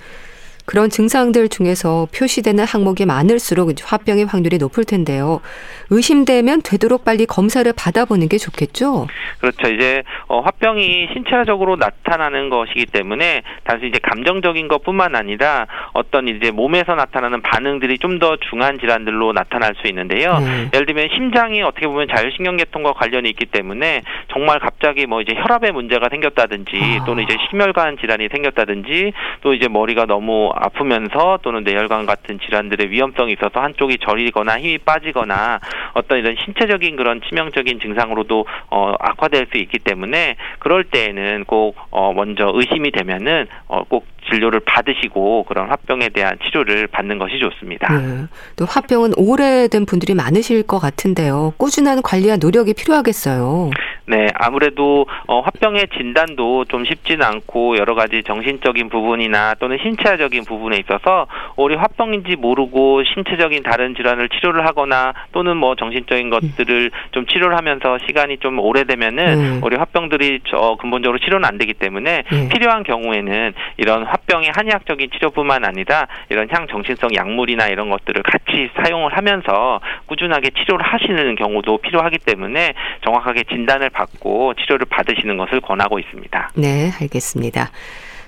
[0.65, 5.41] 그런 증상들 중에서 표시되는 항목이 많을수록 화병의 확률이 높을 텐데요.
[5.89, 9.07] 의심되면 되도록 빨리 검사를 받아보는 게 좋겠죠.
[9.39, 9.67] 그렇죠.
[9.69, 16.95] 이제 어, 화병이 신체적으로 나타나는 것이기 때문에 단순히 이제 감정적인 것뿐만 아니라 어떤 이제 몸에서
[16.95, 20.37] 나타나는 반응들이 좀 더 중한 질환들로 나타날 수 있는데요.
[20.37, 20.69] 네.
[20.73, 26.09] 예를 들면 심장이 어떻게 보면 자율신경계통과 관련이 있기 때문에 정말 갑자기 뭐 이제 혈압에 문제가
[26.09, 27.05] 생겼다든지 아.
[27.05, 33.33] 또는 이제 심혈관 질환이 생겼다든지 또 이제 머리가 너무 아프면서 또는 뇌혈관 같은 질환들의 위험성이
[33.33, 35.59] 있어서 한쪽이 저리거나 힘이 빠지거나
[35.93, 42.13] 어떤 이런 신체적인 그런 치명적인 증상으로도 어, 악화될 수 있기 때문에 그럴 때에는 꼭 어,
[42.13, 47.93] 먼저 의심이 되면은 어, 꼭 진료를 받으시고 그런 화병에 대한 치료를 받는 것이 좋습니다.
[47.97, 48.25] 네.
[48.55, 51.53] 또 화병은 오래된 분들이 많으실 것 같은데요.
[51.57, 53.71] 꾸준한 관리와 노력이 필요하겠어요.
[54.05, 60.77] 네, 아무래도 어, 화병의 진단도 좀 쉽지는 않고 여러 가지 정신적인 부분이나 또는 신체적인 부분에
[60.77, 67.57] 있어서 우리 화병인지 모르고 신체적인 다른 질환을 치료를 하거나 또는 뭐 정신적인 것들을 좀 치료를
[67.57, 69.61] 하면서 시간이 좀 오래되면은 음.
[69.63, 72.49] 우리 화병들이 저 근본적으로 치료는 안 되기 때문에 음.
[72.49, 79.79] 필요한 경우에는 이런 화병의 한의학적인 치료뿐만 아니라 이런 향정신성 약물이나 이런 것들을 같이 사용을 하면서
[80.07, 82.73] 꾸준하게 치료를 하시는 경우도 필요하기 때문에
[83.05, 86.51] 정확하게 진단을 받고 치료를 받으시는 것을 권하고 있습니다.
[86.55, 87.69] 네, 알겠습니다.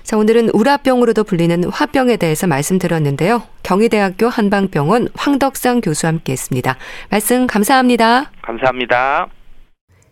[0.06, 3.42] 자, 오늘은 우라병으로도 불리는 화병에 대해서 말씀드렸는데요.
[3.64, 6.76] 경희대학교 한방병원 황덕상 교수와 함께 했습니다.
[7.10, 8.30] 말씀 감사합니다.
[8.40, 9.26] 감사합니다.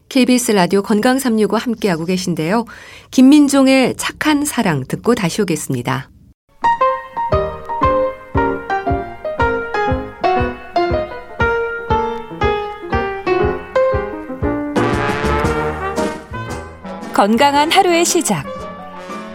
[0.08, 2.64] KBS 라디오 건강 365 함께하고 계신데요.
[3.12, 6.10] 김민종의 착한 사랑 듣고 다시 오겠습니다.
[17.14, 18.63] 건강한 하루의 시작.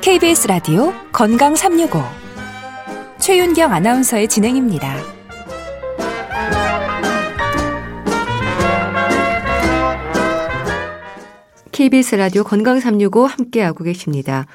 [0.01, 1.99] KBS 라디오 건강 365.
[3.19, 4.95] 최윤경 아나운서의 진행입니다.
[11.73, 14.45] KBS 라디오 건강 365 함께하고 계십니다.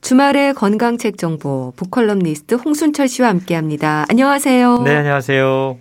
[0.00, 4.04] 주말의 건강책 정보 북컬럼니스트 홍순철 씨와 함께합니다.
[4.08, 4.82] 안녕하세요.
[4.82, 5.78] 네, 안녕하세요.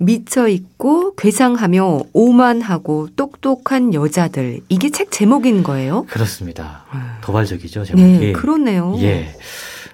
[0.00, 6.04] 미쳐 있고 괴상하며 오만하고 똑똑한 여자들 이게 책 제목인 거예요?
[6.04, 6.84] 그렇습니다.
[7.20, 8.18] 도발적이죠 제목이.
[8.18, 8.96] 네, 그렇네요.
[9.00, 9.36] 예.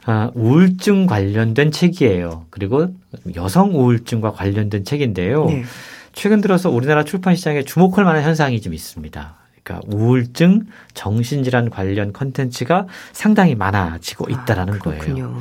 [0.05, 2.47] 아, 우울증 관련된 책이에요.
[2.51, 2.87] 그리고
[3.35, 5.47] 여성 우울증과 관련된 책인데요.
[5.47, 5.65] 네.
[6.13, 9.35] 최근 들어서 우리나라 출판 시장에 주목할 만한 현상이 좀 있습니다.
[9.65, 15.37] 그러니까 우울증, 정신질환 관련 컨텐츠가 상당히 많아지고 아, 있다라는 아, 거예요.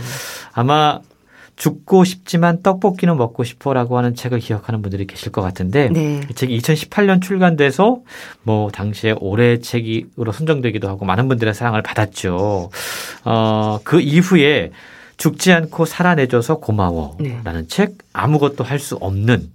[0.54, 0.99] 아마
[1.56, 6.22] 죽고 싶지만 떡볶이는 먹고 싶어라고 하는 책을 기억하는 분들이 계실 것 같은데 네.
[6.30, 8.02] 이 책이 2018년 출간돼서
[8.44, 12.70] 뭐 당시에 올해 책으로 선정되기도 하고 많은 분들의 사랑을 받았죠.
[13.24, 14.72] 어, 그 이후에
[15.18, 17.68] 죽지 않고 살아내줘서 고마워라는 네.
[17.68, 19.50] 책 아무것도 할 수 없는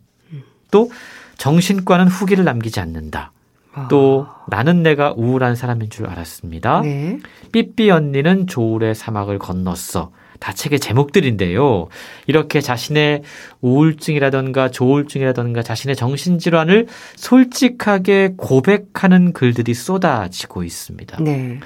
[0.70, 0.90] 또
[1.36, 3.32] 정신과는 후기를 남기지 않는다.
[3.72, 3.88] 아.
[3.88, 6.80] 또 나는 내가 우울한 사람인 줄 알았습니다.
[6.80, 7.18] 네.
[7.52, 10.10] 삐삐 언니는 조울의 사막을 건넜어.
[10.40, 11.88] 다 책의 제목들인데요.
[12.26, 13.22] 이렇게 자신의
[13.60, 21.22] 우울증이라던가 조울증이라던가 자신의 정신질환을 솔직하게 고백하는 글들이 쏟아지고 있습니다.
[21.22, 21.60] 네.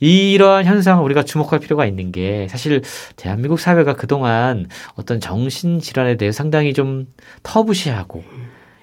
[0.00, 2.82] 이러한 현상을 우리가 주목할 필요가 있는 게 사실
[3.16, 7.06] 대한민국 사회가 그동안 어떤 정신질환에 대해 상당히 좀
[7.42, 8.24] 터부시하고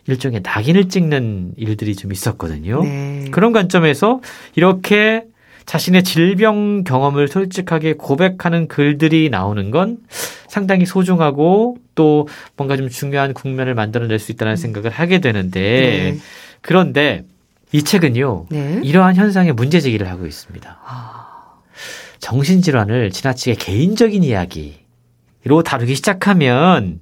[0.08, 2.84] 일종의 낙인을 찍는 일들이 좀 있었거든요.
[2.84, 3.26] 네.
[3.32, 4.22] 그런 관점에서
[4.56, 5.26] 이렇게
[5.67, 9.97] 자신의 질병 경험을 솔직하게 고백하는 글들이 나오는 건
[10.47, 14.56] 상당히 소중하고 또 뭔가 좀 중요한 국면을 만들어낼 수 있다는 음.
[14.56, 16.17] 생각을 하게 되는데 네.
[16.62, 17.25] 그런데
[17.73, 18.80] 이 책은요 네.
[18.82, 20.80] 이러한 현상에 문제 제기를 하고 있습니다.
[20.86, 21.27] 아.
[22.19, 27.01] 정신질환을 지나치게 개인적인 이야기로 다루기 시작하면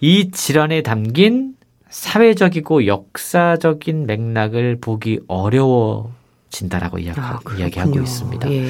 [0.00, 1.54] 이 질환에 담긴
[1.88, 6.12] 사회적이고 역사적인 맥락을 보기 어려워
[6.50, 8.50] 진다라고 이야기, 아, 이야기하고 있습니다.
[8.50, 8.64] 예.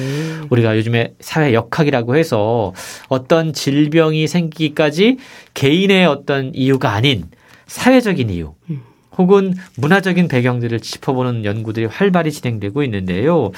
[0.49, 2.73] 우리가 요즘에 사회 역학이라고 해서
[3.07, 5.17] 어떤 질병이 생기기까지
[5.53, 7.25] 개인의 어떤 이유가 아닌
[7.67, 8.81] 사회적인 이유 음.
[9.17, 13.51] 혹은 문화적인 배경들을 짚어보는 연구들이 활발히 진행되고 있는데요.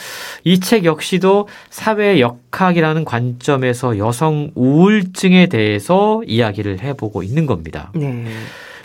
[0.45, 7.91] 이 책 역시도 사회 역학이라는 관점에서 여성 우울증에 대해서 이야기를 해보고 있는 겁니다.
[7.93, 8.25] 네.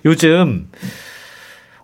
[0.04, 0.68] 요즘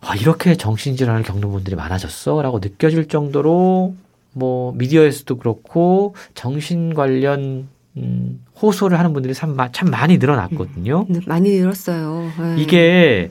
[0.01, 2.43] 아, 이렇게 정신질환을 겪는 분들이 많아졌어?
[2.43, 3.95] 라고 느껴질 정도로
[4.33, 11.07] 뭐 미디어에서도 그렇고 정신 관련 음, 호소를 하는 분들이 참, 참 많이 늘어났거든요.
[11.11, 12.31] 음, 많이 늘었어요.
[12.39, 12.63] 네.
[12.63, 13.31] 이게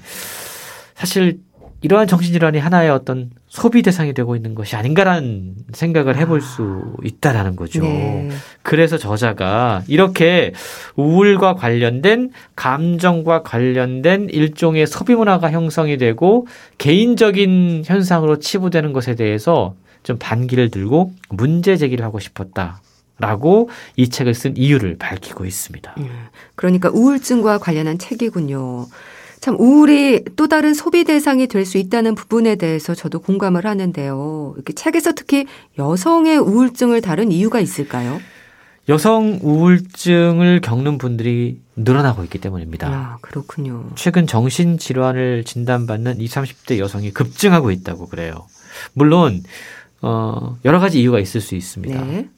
[0.95, 1.39] 사실
[1.81, 7.81] 이러한 정신질환이 하나의 어떤 소비 대상이 되고 있는 것이 아닌가라는 생각을 해볼 수 있다라는 거죠.
[7.81, 8.29] 네.
[8.63, 10.53] 그래서 저자가 이렇게
[10.95, 20.17] 우울과 관련된 감정과 관련된 일종의 소비 문화가 형성이 되고 개인적인 현상으로 치부되는 것에 대해서 좀
[20.19, 22.81] 반기를 들고 문제 제기를 하고 싶었다.
[23.21, 25.93] 라고 이 책을 쓴 이유를 밝히고 있습니다.
[25.97, 26.09] 음,
[26.55, 28.87] 그러니까 우울증과 관련한 책이군요.
[29.39, 34.53] 참 우울이 또 다른 소비 대상이 될 수 있다는 부분에 대해서 저도 공감을 하는데요.
[34.55, 35.45] 이렇게 책에서 특히
[35.77, 38.19] 여성의 우울증을 다룬 이유가 있을까요?
[38.87, 42.87] 여성 우울증을 겪는 분들이 늘어나고 있기 때문입니다.
[42.87, 43.91] 아, 그렇군요.
[43.95, 48.47] 최근 정신 질환을 진단받는 20, 30대 여성이 급증하고 있다고 그래요.
[48.93, 49.43] 물론,
[50.01, 52.01] 어, 여러 가지 이유가 있을 수 있습니다.
[52.03, 52.29] 네.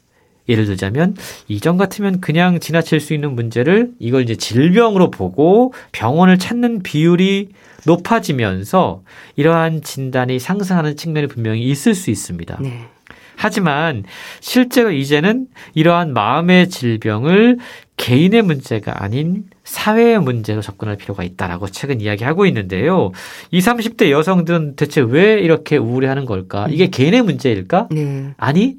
[0.52, 1.16] 예를 들자면
[1.48, 7.50] 이전 같으면 그냥 지나칠 수 있는 문제를 이걸 이제 질병으로 보고 병원을 찾는 비율이
[7.86, 9.02] 높아지면서
[9.36, 12.60] 이러한 진단이 상승하는 측면이 분명히 있을 수 있습니다.
[12.62, 12.88] 네.
[13.36, 14.04] 하지만
[14.40, 17.58] 실제로 이제는 이러한 마음의 질병을
[17.98, 23.12] 개인의 문제가 아닌 사회의 문제로 접근할 필요가 있다라고 최근 이야기하고 있는데요.
[23.50, 26.68] 20, 30대 여성들은 대체 왜 이렇게 우울해하는 걸까?
[26.70, 26.92] 이게 음.
[26.92, 27.88] 개인의 문제일까?
[27.90, 28.34] 네.
[28.38, 28.78] 아니,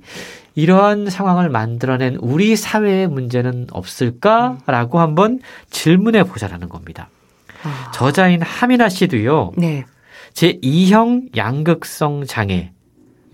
[0.55, 7.09] 이러한 상황을 만들어낸 우리 사회의 문제는 없을까라고 한번 질문해 보자라는 겁니다.
[7.62, 7.91] 아.
[7.93, 9.53] 저자인 하미나 씨도요.
[9.57, 9.85] 네.
[10.35, 12.73] 제 2형 양극성 장애,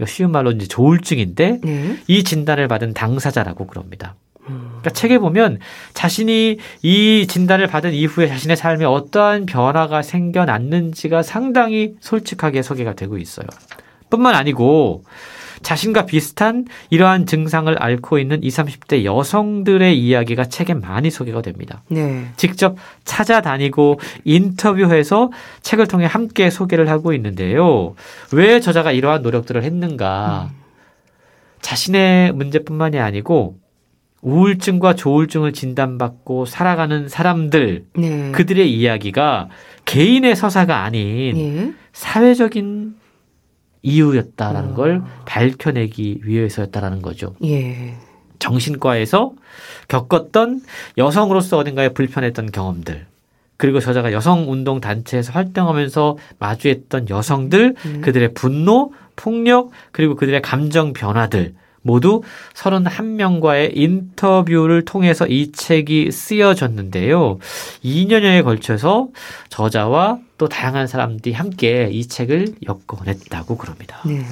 [0.06, 1.98] 쉬운 말로 이제 조울증인데 네.
[2.06, 4.16] 이 진단을 받은 당사자라고 그럽니다.
[4.48, 5.58] 그러니까 책에 보면
[5.92, 13.46] 자신이 이 진단을 받은 이후에 자신의 삶에 어떠한 변화가 생겨났는지가 상당히 솔직하게 소개가 되고 있어요.
[14.08, 15.04] 뿐만 아니고
[15.62, 21.82] 자신과 비슷한 이러한 증상을 앓고 있는 20, 30대 여성들의 이야기가 책에 많이 소개가 됩니다.
[21.88, 22.26] 네.
[22.36, 25.30] 직접 찾아다니고 인터뷰해서
[25.62, 27.94] 책을 통해 함께 소개를 하고 있는데요.
[28.32, 30.50] 왜 저자가 이러한 노력들을 했는가?
[30.50, 30.58] 음.
[31.60, 33.58] 자신의 문제뿐만이 아니고
[34.20, 38.32] 우울증과 조울증을 진단받고 살아가는 사람들, 네.
[38.32, 39.48] 그들의 이야기가
[39.84, 41.72] 개인의 서사가 아닌 네.
[41.92, 42.96] 사회적인
[43.82, 44.74] 이유였다라는 어.
[44.74, 47.34] 걸 밝혀내기 위해서였다라는 거죠.
[47.44, 47.94] 예.
[48.38, 49.32] 정신과에서
[49.88, 50.62] 겪었던
[50.96, 53.06] 여성으로서 어딘가에 불편했던 경험들,
[53.56, 58.00] 그리고 저자가 여성 운동 단체에서 활동하면서 마주했던 여성들, 음.
[58.00, 62.22] 그들의 분노, 폭력, 그리고 그들의 감정 변화들, 모두
[62.54, 67.38] 31명과의 인터뷰를 통해서 이 책이 쓰여졌는데요.
[67.84, 69.08] 2년여에 걸쳐서
[69.48, 74.00] 저자와 또 다양한 사람들이 함께 이 책을 엮어냈다고 그럽니다.
[74.06, 74.24] 네.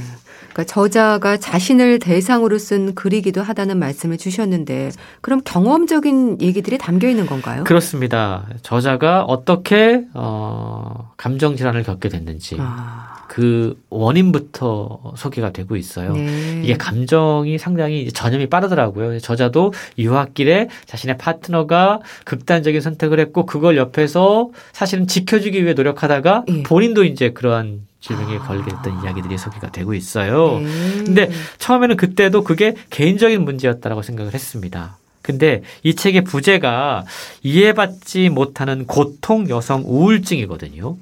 [0.53, 7.65] 그러니까 저자가 자신을 대상으로 쓴 글이기도 하다는 말씀을 주셨는데 그럼 경험적인 얘기들이 담겨 있는 건가요?
[7.65, 8.47] 그렇습니다.
[8.63, 13.16] 저자가 어떻게 어 감정 질환을 겪게 됐는지 아.
[13.37, 16.15] 그 원인부터 소개가 되고 있어요.
[16.15, 16.63] 네.
[16.65, 19.21] 이게 감정이 상당히 전염이 빠르더라고요.
[19.21, 26.63] 저자도 유학길에 자신의 파트너가 극단적인 선택을 했고 그걸 옆에서 사실은 지켜주기 위해 노력하다가 네.
[26.63, 28.41] 본인도 이제 그러한 질병에 아.
[28.41, 30.59] 걸게 됐던 이야기들이 소개가 되고 있어요.
[30.59, 31.05] 네.
[31.05, 34.97] 근데 처음에는 그때도 그게 개인적인 문제였다라고 생각을 했습니다.
[35.21, 37.05] 근데 이 책의 부제가
[37.43, 40.97] 이해받지 못하는 고통 여성 우울증이거든요.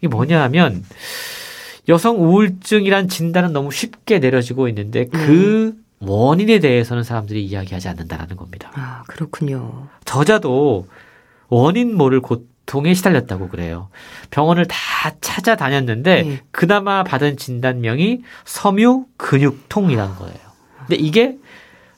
[0.00, 0.84] 이게 뭐냐 하면
[1.88, 5.84] 여성 우울증이란 진단은 너무 쉽게 내려지고 있는데 그 음.
[6.00, 8.70] 원인에 대해서는 사람들이 이야기하지 않는다라는 겁니다.
[8.74, 9.88] 아, 그렇군요.
[10.04, 10.86] 저자도
[11.48, 13.88] 원인 모를 고통에 시달렸다고 그래요.
[14.30, 14.76] 병원을 다
[15.20, 16.40] 찾아다녔는데 네.
[16.52, 20.38] 그나마 받은 진단명이 섬유 근육통이라는 거예요.
[20.78, 21.36] 근데 이게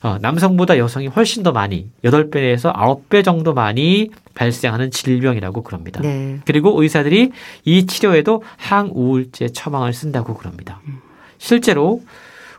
[0.03, 6.01] 어, 남성보다 여성이 훨씬 더 많이 8배에서 9배 정도 많이 발생하는 질병이라고 그럽니다.
[6.01, 6.41] 네.
[6.45, 7.31] 그리고 의사들이
[7.65, 10.81] 이 치료에도 항우울제 처방을 쓴다고 그럽니다.
[11.39, 12.03] 실제로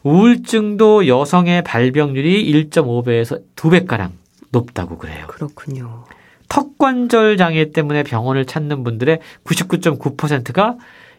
[0.04, 4.12] 우울증도 여성의 발병률이 1.5배에서 2배가량
[4.52, 5.26] 높다고 그래요.
[5.28, 6.06] 그렇군요.
[6.48, 10.78] 턱관절 장애 때문에 병원을 찾는 분들의 99.9%가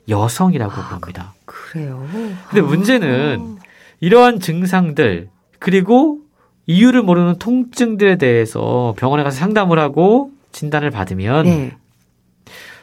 [0.08, 1.34] 여성이라고 아, 그럽니다.
[1.44, 2.06] 그래요.
[2.48, 3.64] 근데 문제는 아.
[4.00, 5.28] 이러한 증상들
[5.64, 6.18] 그리고
[6.66, 11.72] 이유를 모르는 통증들에 대해서 병원에 가서 상담을 하고 진단을 받으면 네.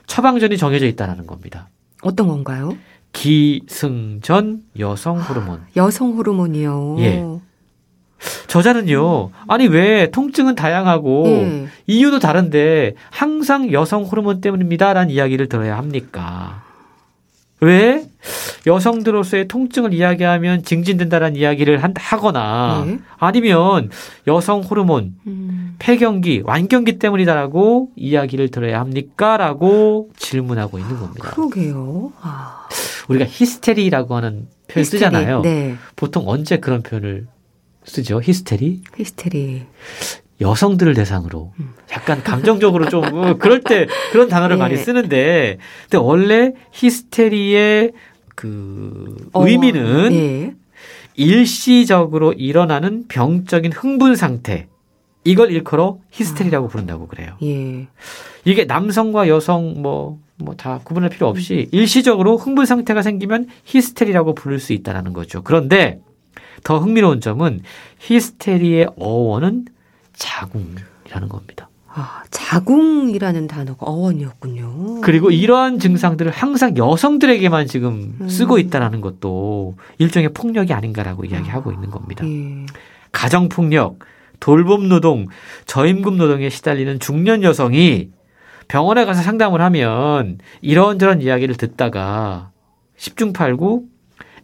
[0.07, 1.69] 처방전이 정해져 있다는 겁니다.
[2.01, 2.75] 어떤 건가요?
[3.13, 5.61] 기승전 여성 호르몬.
[5.75, 6.95] 여성 호르몬이요.
[7.01, 7.23] 예.
[8.47, 11.67] 저자는요, 아니, 왜 통증은 다양하고 예.
[11.85, 16.63] 이유도 다른데 항상 여성 호르몬 때문입니다라는 이야기를 들어야 합니까?
[17.61, 18.03] 왜
[18.65, 22.99] 여성들로서의 통증을 이야기하면 증진된다라는 이야기를 하거나 네.
[23.17, 23.89] 아니면
[24.27, 25.75] 여성 호르몬, 음.
[25.79, 31.29] 폐경기, 완경기 때문이다라고 이야기를 들어야 합니까?라고 질문하고 있는 겁니다.
[31.31, 32.11] 그러게요.
[32.21, 32.67] 아.
[33.07, 34.99] 우리가 히스테리라고 하는 표현 히스테리.
[35.03, 35.41] 쓰잖아요.
[35.41, 35.75] 네.
[35.95, 37.27] 보통 언제 그런 표현을
[37.85, 38.21] 쓰죠?
[38.23, 38.81] 히스테리?
[38.97, 39.65] 히스테리.
[40.41, 41.53] 여성들을 대상으로
[41.91, 44.59] 약간 감정적으로 좀 어, 그럴 때 그런 단어를 네.
[44.59, 47.91] 많이 쓰는데 근데 원래 히스테리의
[48.35, 50.55] 그 어, 의미는 네.
[51.15, 54.67] 일시적으로 일어나는 병적인 흥분 상태
[55.23, 56.69] 이걸 일컬어 히스테리라고 아.
[56.69, 57.37] 부른다고 그래요.
[57.43, 57.87] 예.
[58.43, 64.59] 이게 남성과 여성 뭐 뭐 다 구분할 필요 없이 일시적으로 흥분 상태가 생기면 히스테리라고 부를
[64.59, 65.41] 수 있다라는 거죠.
[65.43, 65.99] 그런데
[66.63, 67.61] 더 흥미로운 점은
[67.99, 69.65] 히스테리의 어원은
[70.21, 71.69] 자궁이라는 겁니다.
[71.93, 75.01] 아, 자궁이라는 단어가 어원이었군요.
[75.01, 78.29] 그리고 이러한 증상들을 항상 여성들에게만 지금 음.
[78.29, 82.25] 쓰고 있다라는 것도 일종의 폭력이 아닌가라고 이야기하고 있는 겁니다.
[82.25, 82.65] 예.
[83.11, 83.99] 가정 폭력,
[84.39, 85.27] 돌봄 노동,
[85.65, 88.09] 저임금 노동에 시달리는 중년 여성이
[88.69, 92.51] 병원에 가서 상담을 하면 이런저런 이야기를 듣다가
[92.97, 93.83] 10중 8구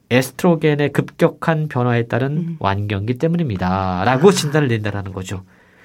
[0.09, 2.55] 에스트로겐의 급격한 변화에 따른 음.
[2.59, 4.03] 완경기 때문입니다.
[4.05, 4.31] 라고 아.
[4.31, 5.43] 진단을 낸다라는 거죠.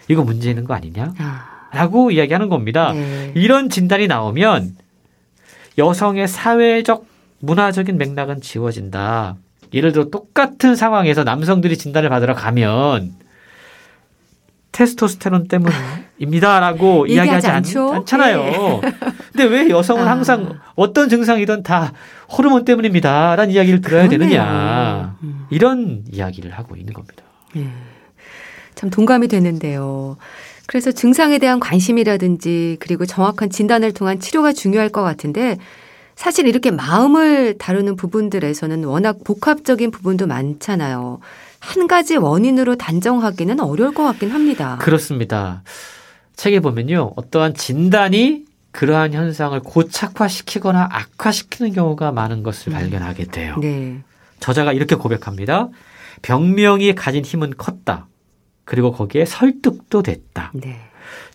[0.09, 1.15] 이거 문제 있는 거 아니냐?
[1.19, 1.69] 아.
[1.73, 2.93] 라고 이야기하는 겁니다.
[2.93, 3.33] 네.
[3.35, 4.77] 이런 진단이 나오면
[5.79, 7.07] 여성의 사회적
[7.41, 9.37] 문화적인 맥락은 지워진다.
[9.73, 13.15] 예를 들어 똑같은 상황에서 남성들이 진단을 받으러 가면
[14.73, 17.63] 테스토스테론 때문입니다라고 이야기하지 않,
[17.95, 18.43] 않잖아요.
[18.43, 18.81] 네.
[19.33, 20.11] 근데 왜 여성은 아.
[20.11, 21.93] 항상 어떤 증상이든 다
[22.31, 24.29] 호르몬 때문입니다라는 이야기를 들어야 그러네요.
[24.31, 25.47] 되느냐 음.
[25.51, 27.23] 이런 이야기를 하고 있는 겁니다.
[27.55, 27.71] 네.
[28.75, 30.17] 참 동감이 되는데요.
[30.67, 35.59] 그래서 증상에 대한 관심이라든지 그리고 정확한 진단을 통한 치료가 중요할 것 같은데
[36.15, 41.21] 사실 이렇게 마음을 다루는 부분들에서는 워낙 복합적인 부분도 많잖아요.
[41.59, 44.79] 한 가지 원인으로 단정하기는 어려울 것 같긴 합니다.
[44.81, 45.63] 그렇습니다.
[46.37, 47.13] 책에 보면요.
[47.17, 52.75] 어떠한 진단이 그러한 현상을 고착화시키거나 악화시키는 경우가 많은 것을 음.
[52.75, 53.57] 발견하게 돼요.
[53.61, 54.01] 네.
[54.41, 55.69] 저자가 이렇게 고백합니다.
[56.23, 58.07] 병명이 가진 힘은 컸다.
[58.65, 60.53] 그리고 거기에 설득도 됐다.
[60.55, 60.79] 네.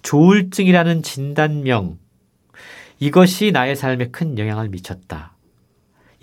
[0.01, 1.97] 조울증이라는 진단명.
[2.99, 5.33] 이것이 나의 삶에 큰 영향을 미쳤다.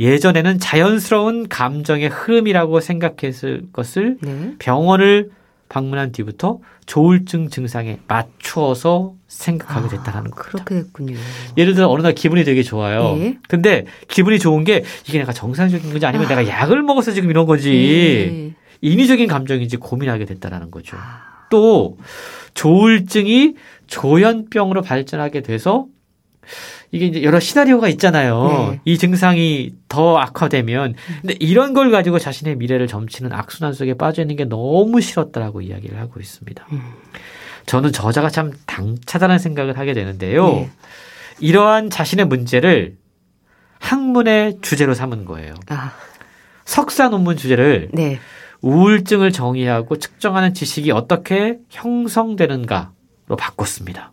[0.00, 4.54] 예전에는 자연스러운 감정의 흐름이라고 생각했을 것을 네.
[4.58, 5.30] 병원을
[5.68, 10.34] 방문한 뒤부터 조울증 증상에 맞추어서 생각하게 됐다는 아, 겁니다.
[10.34, 11.16] 그렇게 됐군요.
[11.56, 13.16] 예를 들어 어느 날 기분이 되게 좋아요.
[13.16, 13.38] 네.
[13.48, 16.28] 근데 기분이 좋은 게 이게 내가 정상적인 건지 아니면 아.
[16.28, 17.70] 내가 약을 먹어서 지금 이런 건지
[18.56, 18.63] 네.
[18.84, 20.96] 인위적인 감정인지 고민하게 됐다라는 거죠.
[20.98, 21.46] 아.
[21.50, 21.96] 또
[22.52, 23.54] 조울증이
[23.86, 25.86] 조현병으로 발전하게 돼서
[26.92, 28.68] 이게 이제 여러 시나리오가 있잖아요.
[28.72, 28.80] 네.
[28.84, 30.94] 이 증상이 더 악화되면.
[31.22, 35.98] 근데 이런 걸 가지고 자신의 미래를 점치는 악순환 속에 빠져 있는 게 너무 싫었다라고 이야기를
[35.98, 36.66] 하고 있습니다.
[36.72, 36.82] 음.
[37.66, 40.46] 저는 저자가 참 당차다는 생각을 하게 되는데요.
[40.46, 40.70] 네.
[41.40, 42.96] 이러한 자신의 문제를
[43.78, 45.54] 학문의 주제로 삼은 거예요.
[45.68, 45.92] 아.
[46.66, 48.20] 석사 논문 주제를 네.
[48.64, 54.12] 우울증을 정의하고 측정하는 지식이 어떻게 형성되는가로 바꿨습니다.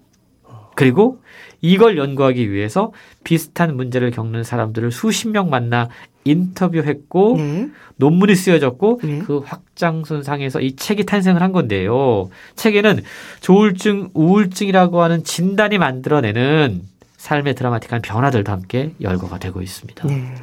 [0.76, 1.22] 그리고
[1.62, 2.92] 이걸 연구하기 위해서
[3.24, 5.88] 비슷한 문제를 겪는 사람들을 수십 명 만나
[6.26, 7.70] 인터뷰했고 네.
[7.96, 9.20] 논문이 쓰여졌고 네.
[9.20, 12.30] 그 확장선상에서 이 책이 탄생을 한 건데요.
[12.56, 13.02] 책에는
[13.40, 16.82] 조울증, 우울증이라고 하는 진단이 만들어내는
[17.18, 20.08] 삶의 드라마틱한 변화들도 함께 열거가 되고 있습니다.
[20.08, 20.36] 네.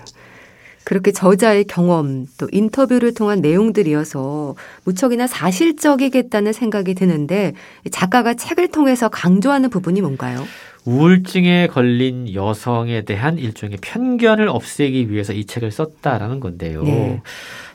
[0.89, 7.53] 그렇게 저자의 경험 또 인터뷰를 통한 내용들이어서 무척이나 사실적이겠다는 생각이 드는데
[7.91, 10.47] 작가가 책을 통해서 강조하는 부분이 뭔가요?
[10.87, 16.83] 우울증에 걸린 여성에 대한 일종의 편견을 없애기 위해서 이 책을 썼다라는 건데요.
[16.85, 17.21] 네.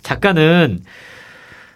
[0.02, 0.80] 작가는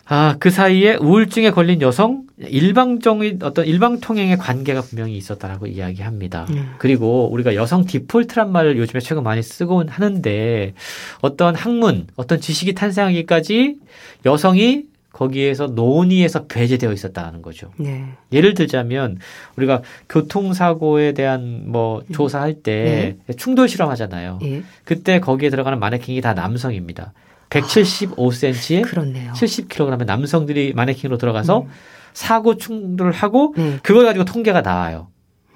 [0.10, 6.45] 아, 그 사이에 우울증에 걸린 여성 일방적인 어떤 일방 통행의 관계가 분명히 있었다라고 이야기합니다.
[6.51, 6.76] 음.
[6.78, 10.74] 그리고 우리가 여성 디폴트란 말을 요즘에 최근 많이 쓰고 하는데
[11.22, 13.76] 어떤 학문, 어떤 지식이 탄생하기까지
[14.26, 17.72] 여성이 거기에서 논의에서 배제되어 있었다는 거죠.
[17.78, 18.05] 네.
[18.32, 19.18] 예를 들자면
[19.55, 22.14] 우리가 교통사고에 대한 뭐 음.
[22.14, 23.34] 조사할 때 네.
[23.34, 24.38] 충돌 실험 하잖아요.
[24.41, 24.64] 네.
[24.86, 27.14] 그때 거기에 들어가는 마네킹이 다 남성입니다.
[27.50, 31.68] 175cm에 아, 70kg의 남성들이 마네킹으로 들어가서 음.
[32.14, 33.80] 사고 충돌을 하고 네.
[33.84, 35.08] 그걸 가지고 통계가 나와요.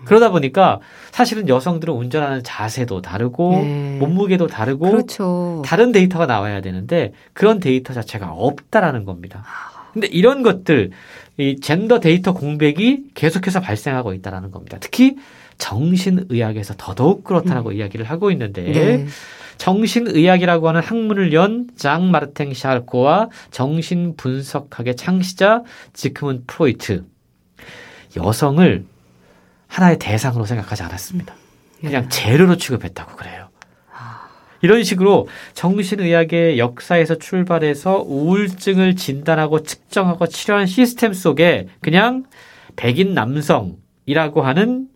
[0.06, 0.80] 그러다 보니까
[1.12, 3.98] 사실은 여성들은 운전하는 자세도 다르고 네.
[4.00, 5.62] 몸무게도 다르고 그렇죠.
[5.66, 9.44] 다른 데이터가 나와야 되는데 그런 데이터 자체가 없다라는 겁니다.
[9.94, 10.92] 근데 이런 것들
[11.38, 14.78] 이 젠더 데이터 공백이 계속해서 발생하고 있다라는 겁니다.
[14.80, 15.18] 특히
[15.58, 17.76] 정신의학에서 더더욱 그렇다라고 음.
[17.76, 19.06] 이야기를 하고 있는데 네.
[19.62, 27.06] 정신의학이라고 하는 학문을 연 장 마르탱 샤르코와 정신분석학의 창시자 지크문 프로이트
[28.18, 28.86] 여성을
[29.68, 31.36] 하나의 대상으로 생각하지 않았습니다.
[31.80, 32.10] 그냥 예.
[32.10, 33.50] 재료로 취급했다고 그래요.
[34.64, 42.26] 이런 식으로 정신의학의 역사에서 출발해서 우울증을 진단하고 측정하고 치료하는 시스템 속에 그냥
[42.76, 44.88] 백인 남성이라고 하는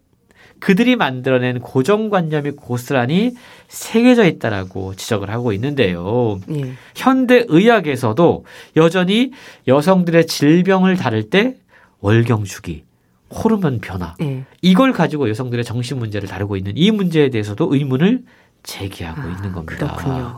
[0.60, 3.34] 그들이 만들어낸 고정관념이 고스란히
[3.68, 6.40] 새겨져 있다라고 지적을 하고 있는데요.
[6.52, 6.74] 예.
[6.96, 8.46] 현대 의학에서도
[8.76, 9.32] 여전히
[9.68, 11.56] 여성들의 질병을 다룰 때
[12.00, 12.84] 월경 주기,
[13.30, 14.46] 호르몬 변화 예.
[14.62, 18.24] 이걸 가지고 여성들의 정신 문제를 다루고 있는 이 문제에 대해서도 의문을
[18.64, 19.96] 제기하고 아, 있는 겁니다.
[19.96, 20.38] 그렇군요.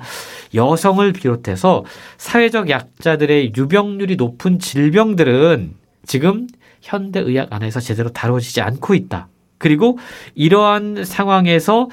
[0.54, 1.86] 여성을 비롯해서
[2.18, 5.74] 사회적 약자들의 유병률이 높은 질병들은
[6.06, 6.48] 지금
[6.82, 9.28] 현대 의학 안에서 제대로 다뤄지지 않고 있다.
[9.58, 9.98] 그리고
[10.36, 11.90] 이러한 상황에서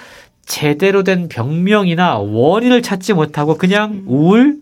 [0.47, 4.59] 제대로 된 병명이나 원인을 찾지 못하고 그냥 우울,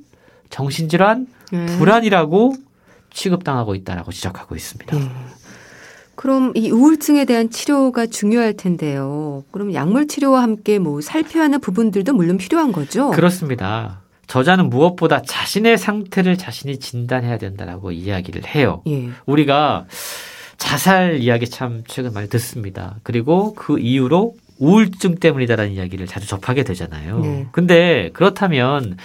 [0.51, 1.67] 정신질환, 네.
[1.79, 2.55] 불안이라고
[3.13, 4.97] 취급당하고 있다라고 지적하고 있습니다.
[4.97, 5.09] 네.
[6.15, 9.45] 그럼 이 우울증에 대한 치료가 중요할 텐데요.
[9.51, 13.11] 그럼 약물 치료와 함께 뭐 살펴야 하는 부분들도 물론 필요한 거죠?
[13.11, 14.03] 그렇습니다.
[14.29, 18.83] 저자는 무엇보다 자신의 상태를 자신이 진단해야 된다라고 이야기를 해요.
[18.87, 19.11] 예.
[19.27, 19.87] 우리가
[20.63, 22.95] 자살 이야기 참 최근 많이 듣습니다.
[23.03, 27.19] 그리고 그 이후로 우울증 때문이다라는 이야기를 자주 접하게 되잖아요.
[27.19, 27.49] 네.
[27.51, 28.97] 근데 그렇다면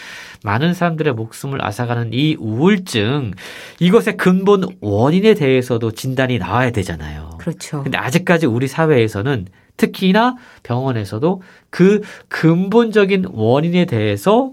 [0.43, 3.31] 많은 사람들의 목숨을 앗아가는 이 우울증
[3.79, 7.37] 이것의 근본 원인에 대해서도 진단이 나와야 되잖아요.
[7.39, 7.81] 그렇죠.
[7.81, 9.47] 근데 아직까지 우리 사회에서는
[9.77, 11.41] 특히나 병원에서도
[11.71, 14.51] 그 근본적인 원인에 대해서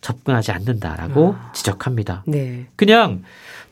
[0.00, 1.52] 접근하지 않는다라고 아.
[1.52, 2.24] 지적합니다.
[2.26, 2.66] 네.
[2.74, 3.22] 그냥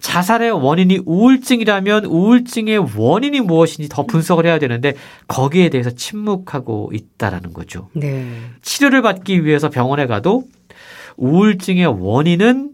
[0.01, 4.95] 자살의 원인이 우울증이라면 우울증의 원인이 무엇인지 더 분석을 해야 되는데
[5.29, 7.89] 거기에 대해서 침묵하고 있다라는 거죠.
[7.93, 8.39] 네.
[8.63, 10.45] 치료를 받기 위해서 병원에 가도
[11.17, 12.73] 우울증의 원인은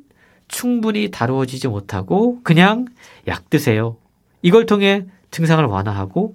[0.49, 2.87] 충분히 다루어지지 못하고 그냥
[3.27, 3.97] 약 드세요.
[4.43, 6.35] 이걸 통해 증상을 완화하고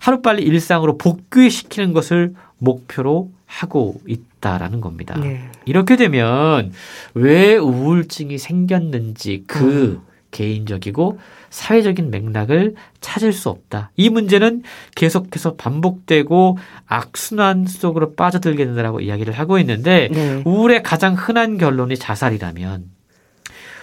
[0.00, 5.18] 하루빨리 일상으로 복귀시키는 것을 목표로 하고 있다라는 겁니다.
[5.20, 5.48] 네.
[5.64, 6.72] 이렇게 되면
[7.14, 10.11] 왜 우울증이 생겼는지 그 음.
[10.32, 11.20] 개인적이고
[11.50, 13.92] 사회적인 맥락을 찾을 수 없다.
[13.96, 14.62] 이 문제는
[14.96, 20.42] 계속해서 반복되고 악순환 속으로 빠져들게 된다라고 이야기를 하고 있는데 네.
[20.44, 22.90] 우울의 가장 흔한 결론이 자살이라면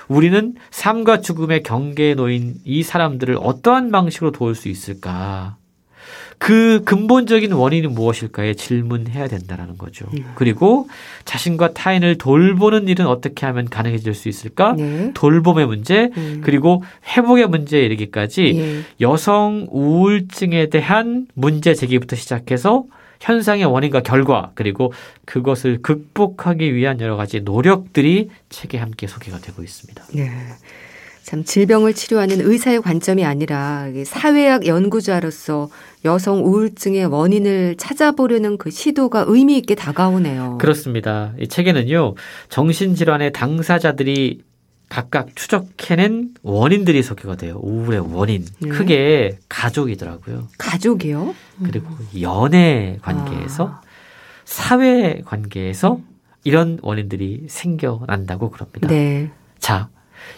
[0.09, 5.58] 우리는 삶과 죽음의 경계에 놓인 이 사람들을 어떠한 방식으로 도울 수 있을까?
[6.37, 10.07] 그 근본적인 원인이 무엇일까에 질문해야 된다라는 거죠.
[10.13, 10.25] 음.
[10.35, 10.87] 그리고
[11.25, 14.73] 자신과 타인을 돌보는 일은 어떻게 하면 가능해질 수 있을까?
[14.73, 15.11] 네.
[15.13, 16.41] 돌봄의 문제, 음.
[16.43, 16.83] 그리고
[17.15, 18.81] 회복의 문제에 이르기까지 예.
[19.01, 22.85] 여성 우울증에 대한 문제 제기부터 시작해서
[23.19, 24.93] 현상의 원인과 결과 그리고
[25.25, 30.05] 그것을 극복하기 위한 여러 가지 노력들이 책에 함께 소개가 되고 있습니다.
[30.13, 30.31] 네.
[31.29, 35.69] 참 질병을 치료하는 의사의 관점이 아니라 사회학 연구자로서
[36.03, 40.57] 여성 우울증의 원인을 찾아보려는 그 시도가 의미 있게 다가오네요.
[40.59, 41.33] 그렇습니다.
[41.39, 42.15] 이 책에는요,
[42.49, 44.41] 정신질환의 당사자들이
[44.89, 47.59] 각각 추적해낸 원인들이 소개가 돼요.
[47.61, 48.47] 우울의 원인.
[48.57, 48.69] 네.
[48.69, 50.47] 크게 가족이더라고요.
[50.57, 51.35] 가족이요?
[51.63, 51.89] 그리고
[52.21, 53.81] 연애 관계에서, 아.
[54.45, 55.99] 사회 관계에서
[56.43, 58.87] 이런 원인들이 생겨난다고 그럽니다.
[58.87, 59.29] 네.
[59.59, 59.89] 자,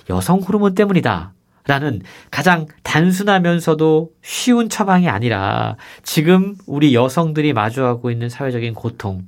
[0.09, 1.33] 여성 호르몬 때문이다.
[1.67, 2.01] 라는
[2.31, 9.27] 가장 단순하면서도 쉬운 처방이 아니라 지금 우리 여성들이 마주하고 있는 사회적인 고통,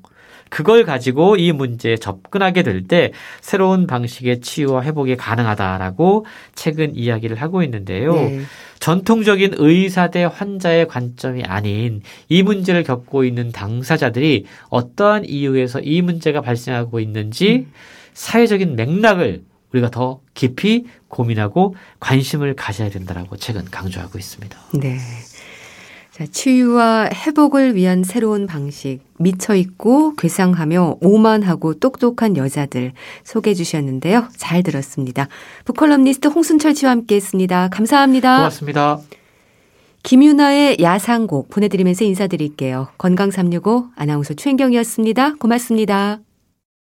[0.49, 7.63] 그걸 가지고 이 문제에 접근하게 될 때 새로운 방식의 치유와 회복이 가능하다라고 최근 이야기를 하고
[7.63, 8.13] 있는데요.
[8.13, 8.41] 네.
[8.79, 16.41] 전통적인 의사 대 환자의 관점이 아닌 이 문제를 겪고 있는 당사자들이 어떠한 이유에서 이 문제가
[16.41, 17.71] 발생하고 있는지 음.
[18.13, 19.43] 사회적인 맥락을
[19.73, 24.57] 우리가 더 깊이 고민하고 관심을 가져야 된다라고 책은 강조하고 있습니다.
[24.79, 24.97] 네.
[26.11, 32.93] 자, 치유와 회복을 위한 새로운 방식, 미쳐있고 괴상하며 오만하고 똑똑한 여자들
[33.23, 34.27] 소개해 주셨는데요.
[34.37, 35.27] 잘 들었습니다.
[35.65, 37.67] 북컬럼니스트 홍순철 씨와 함께 했습니다.
[37.69, 38.37] 감사합니다.
[38.37, 38.99] 고맙습니다.
[40.03, 42.89] 김유나의 야상곡 보내드리면서 인사드릴게요.
[42.99, 45.35] 건강365 아나운서 최인경이었습니다.
[45.39, 46.19] 고맙습니다.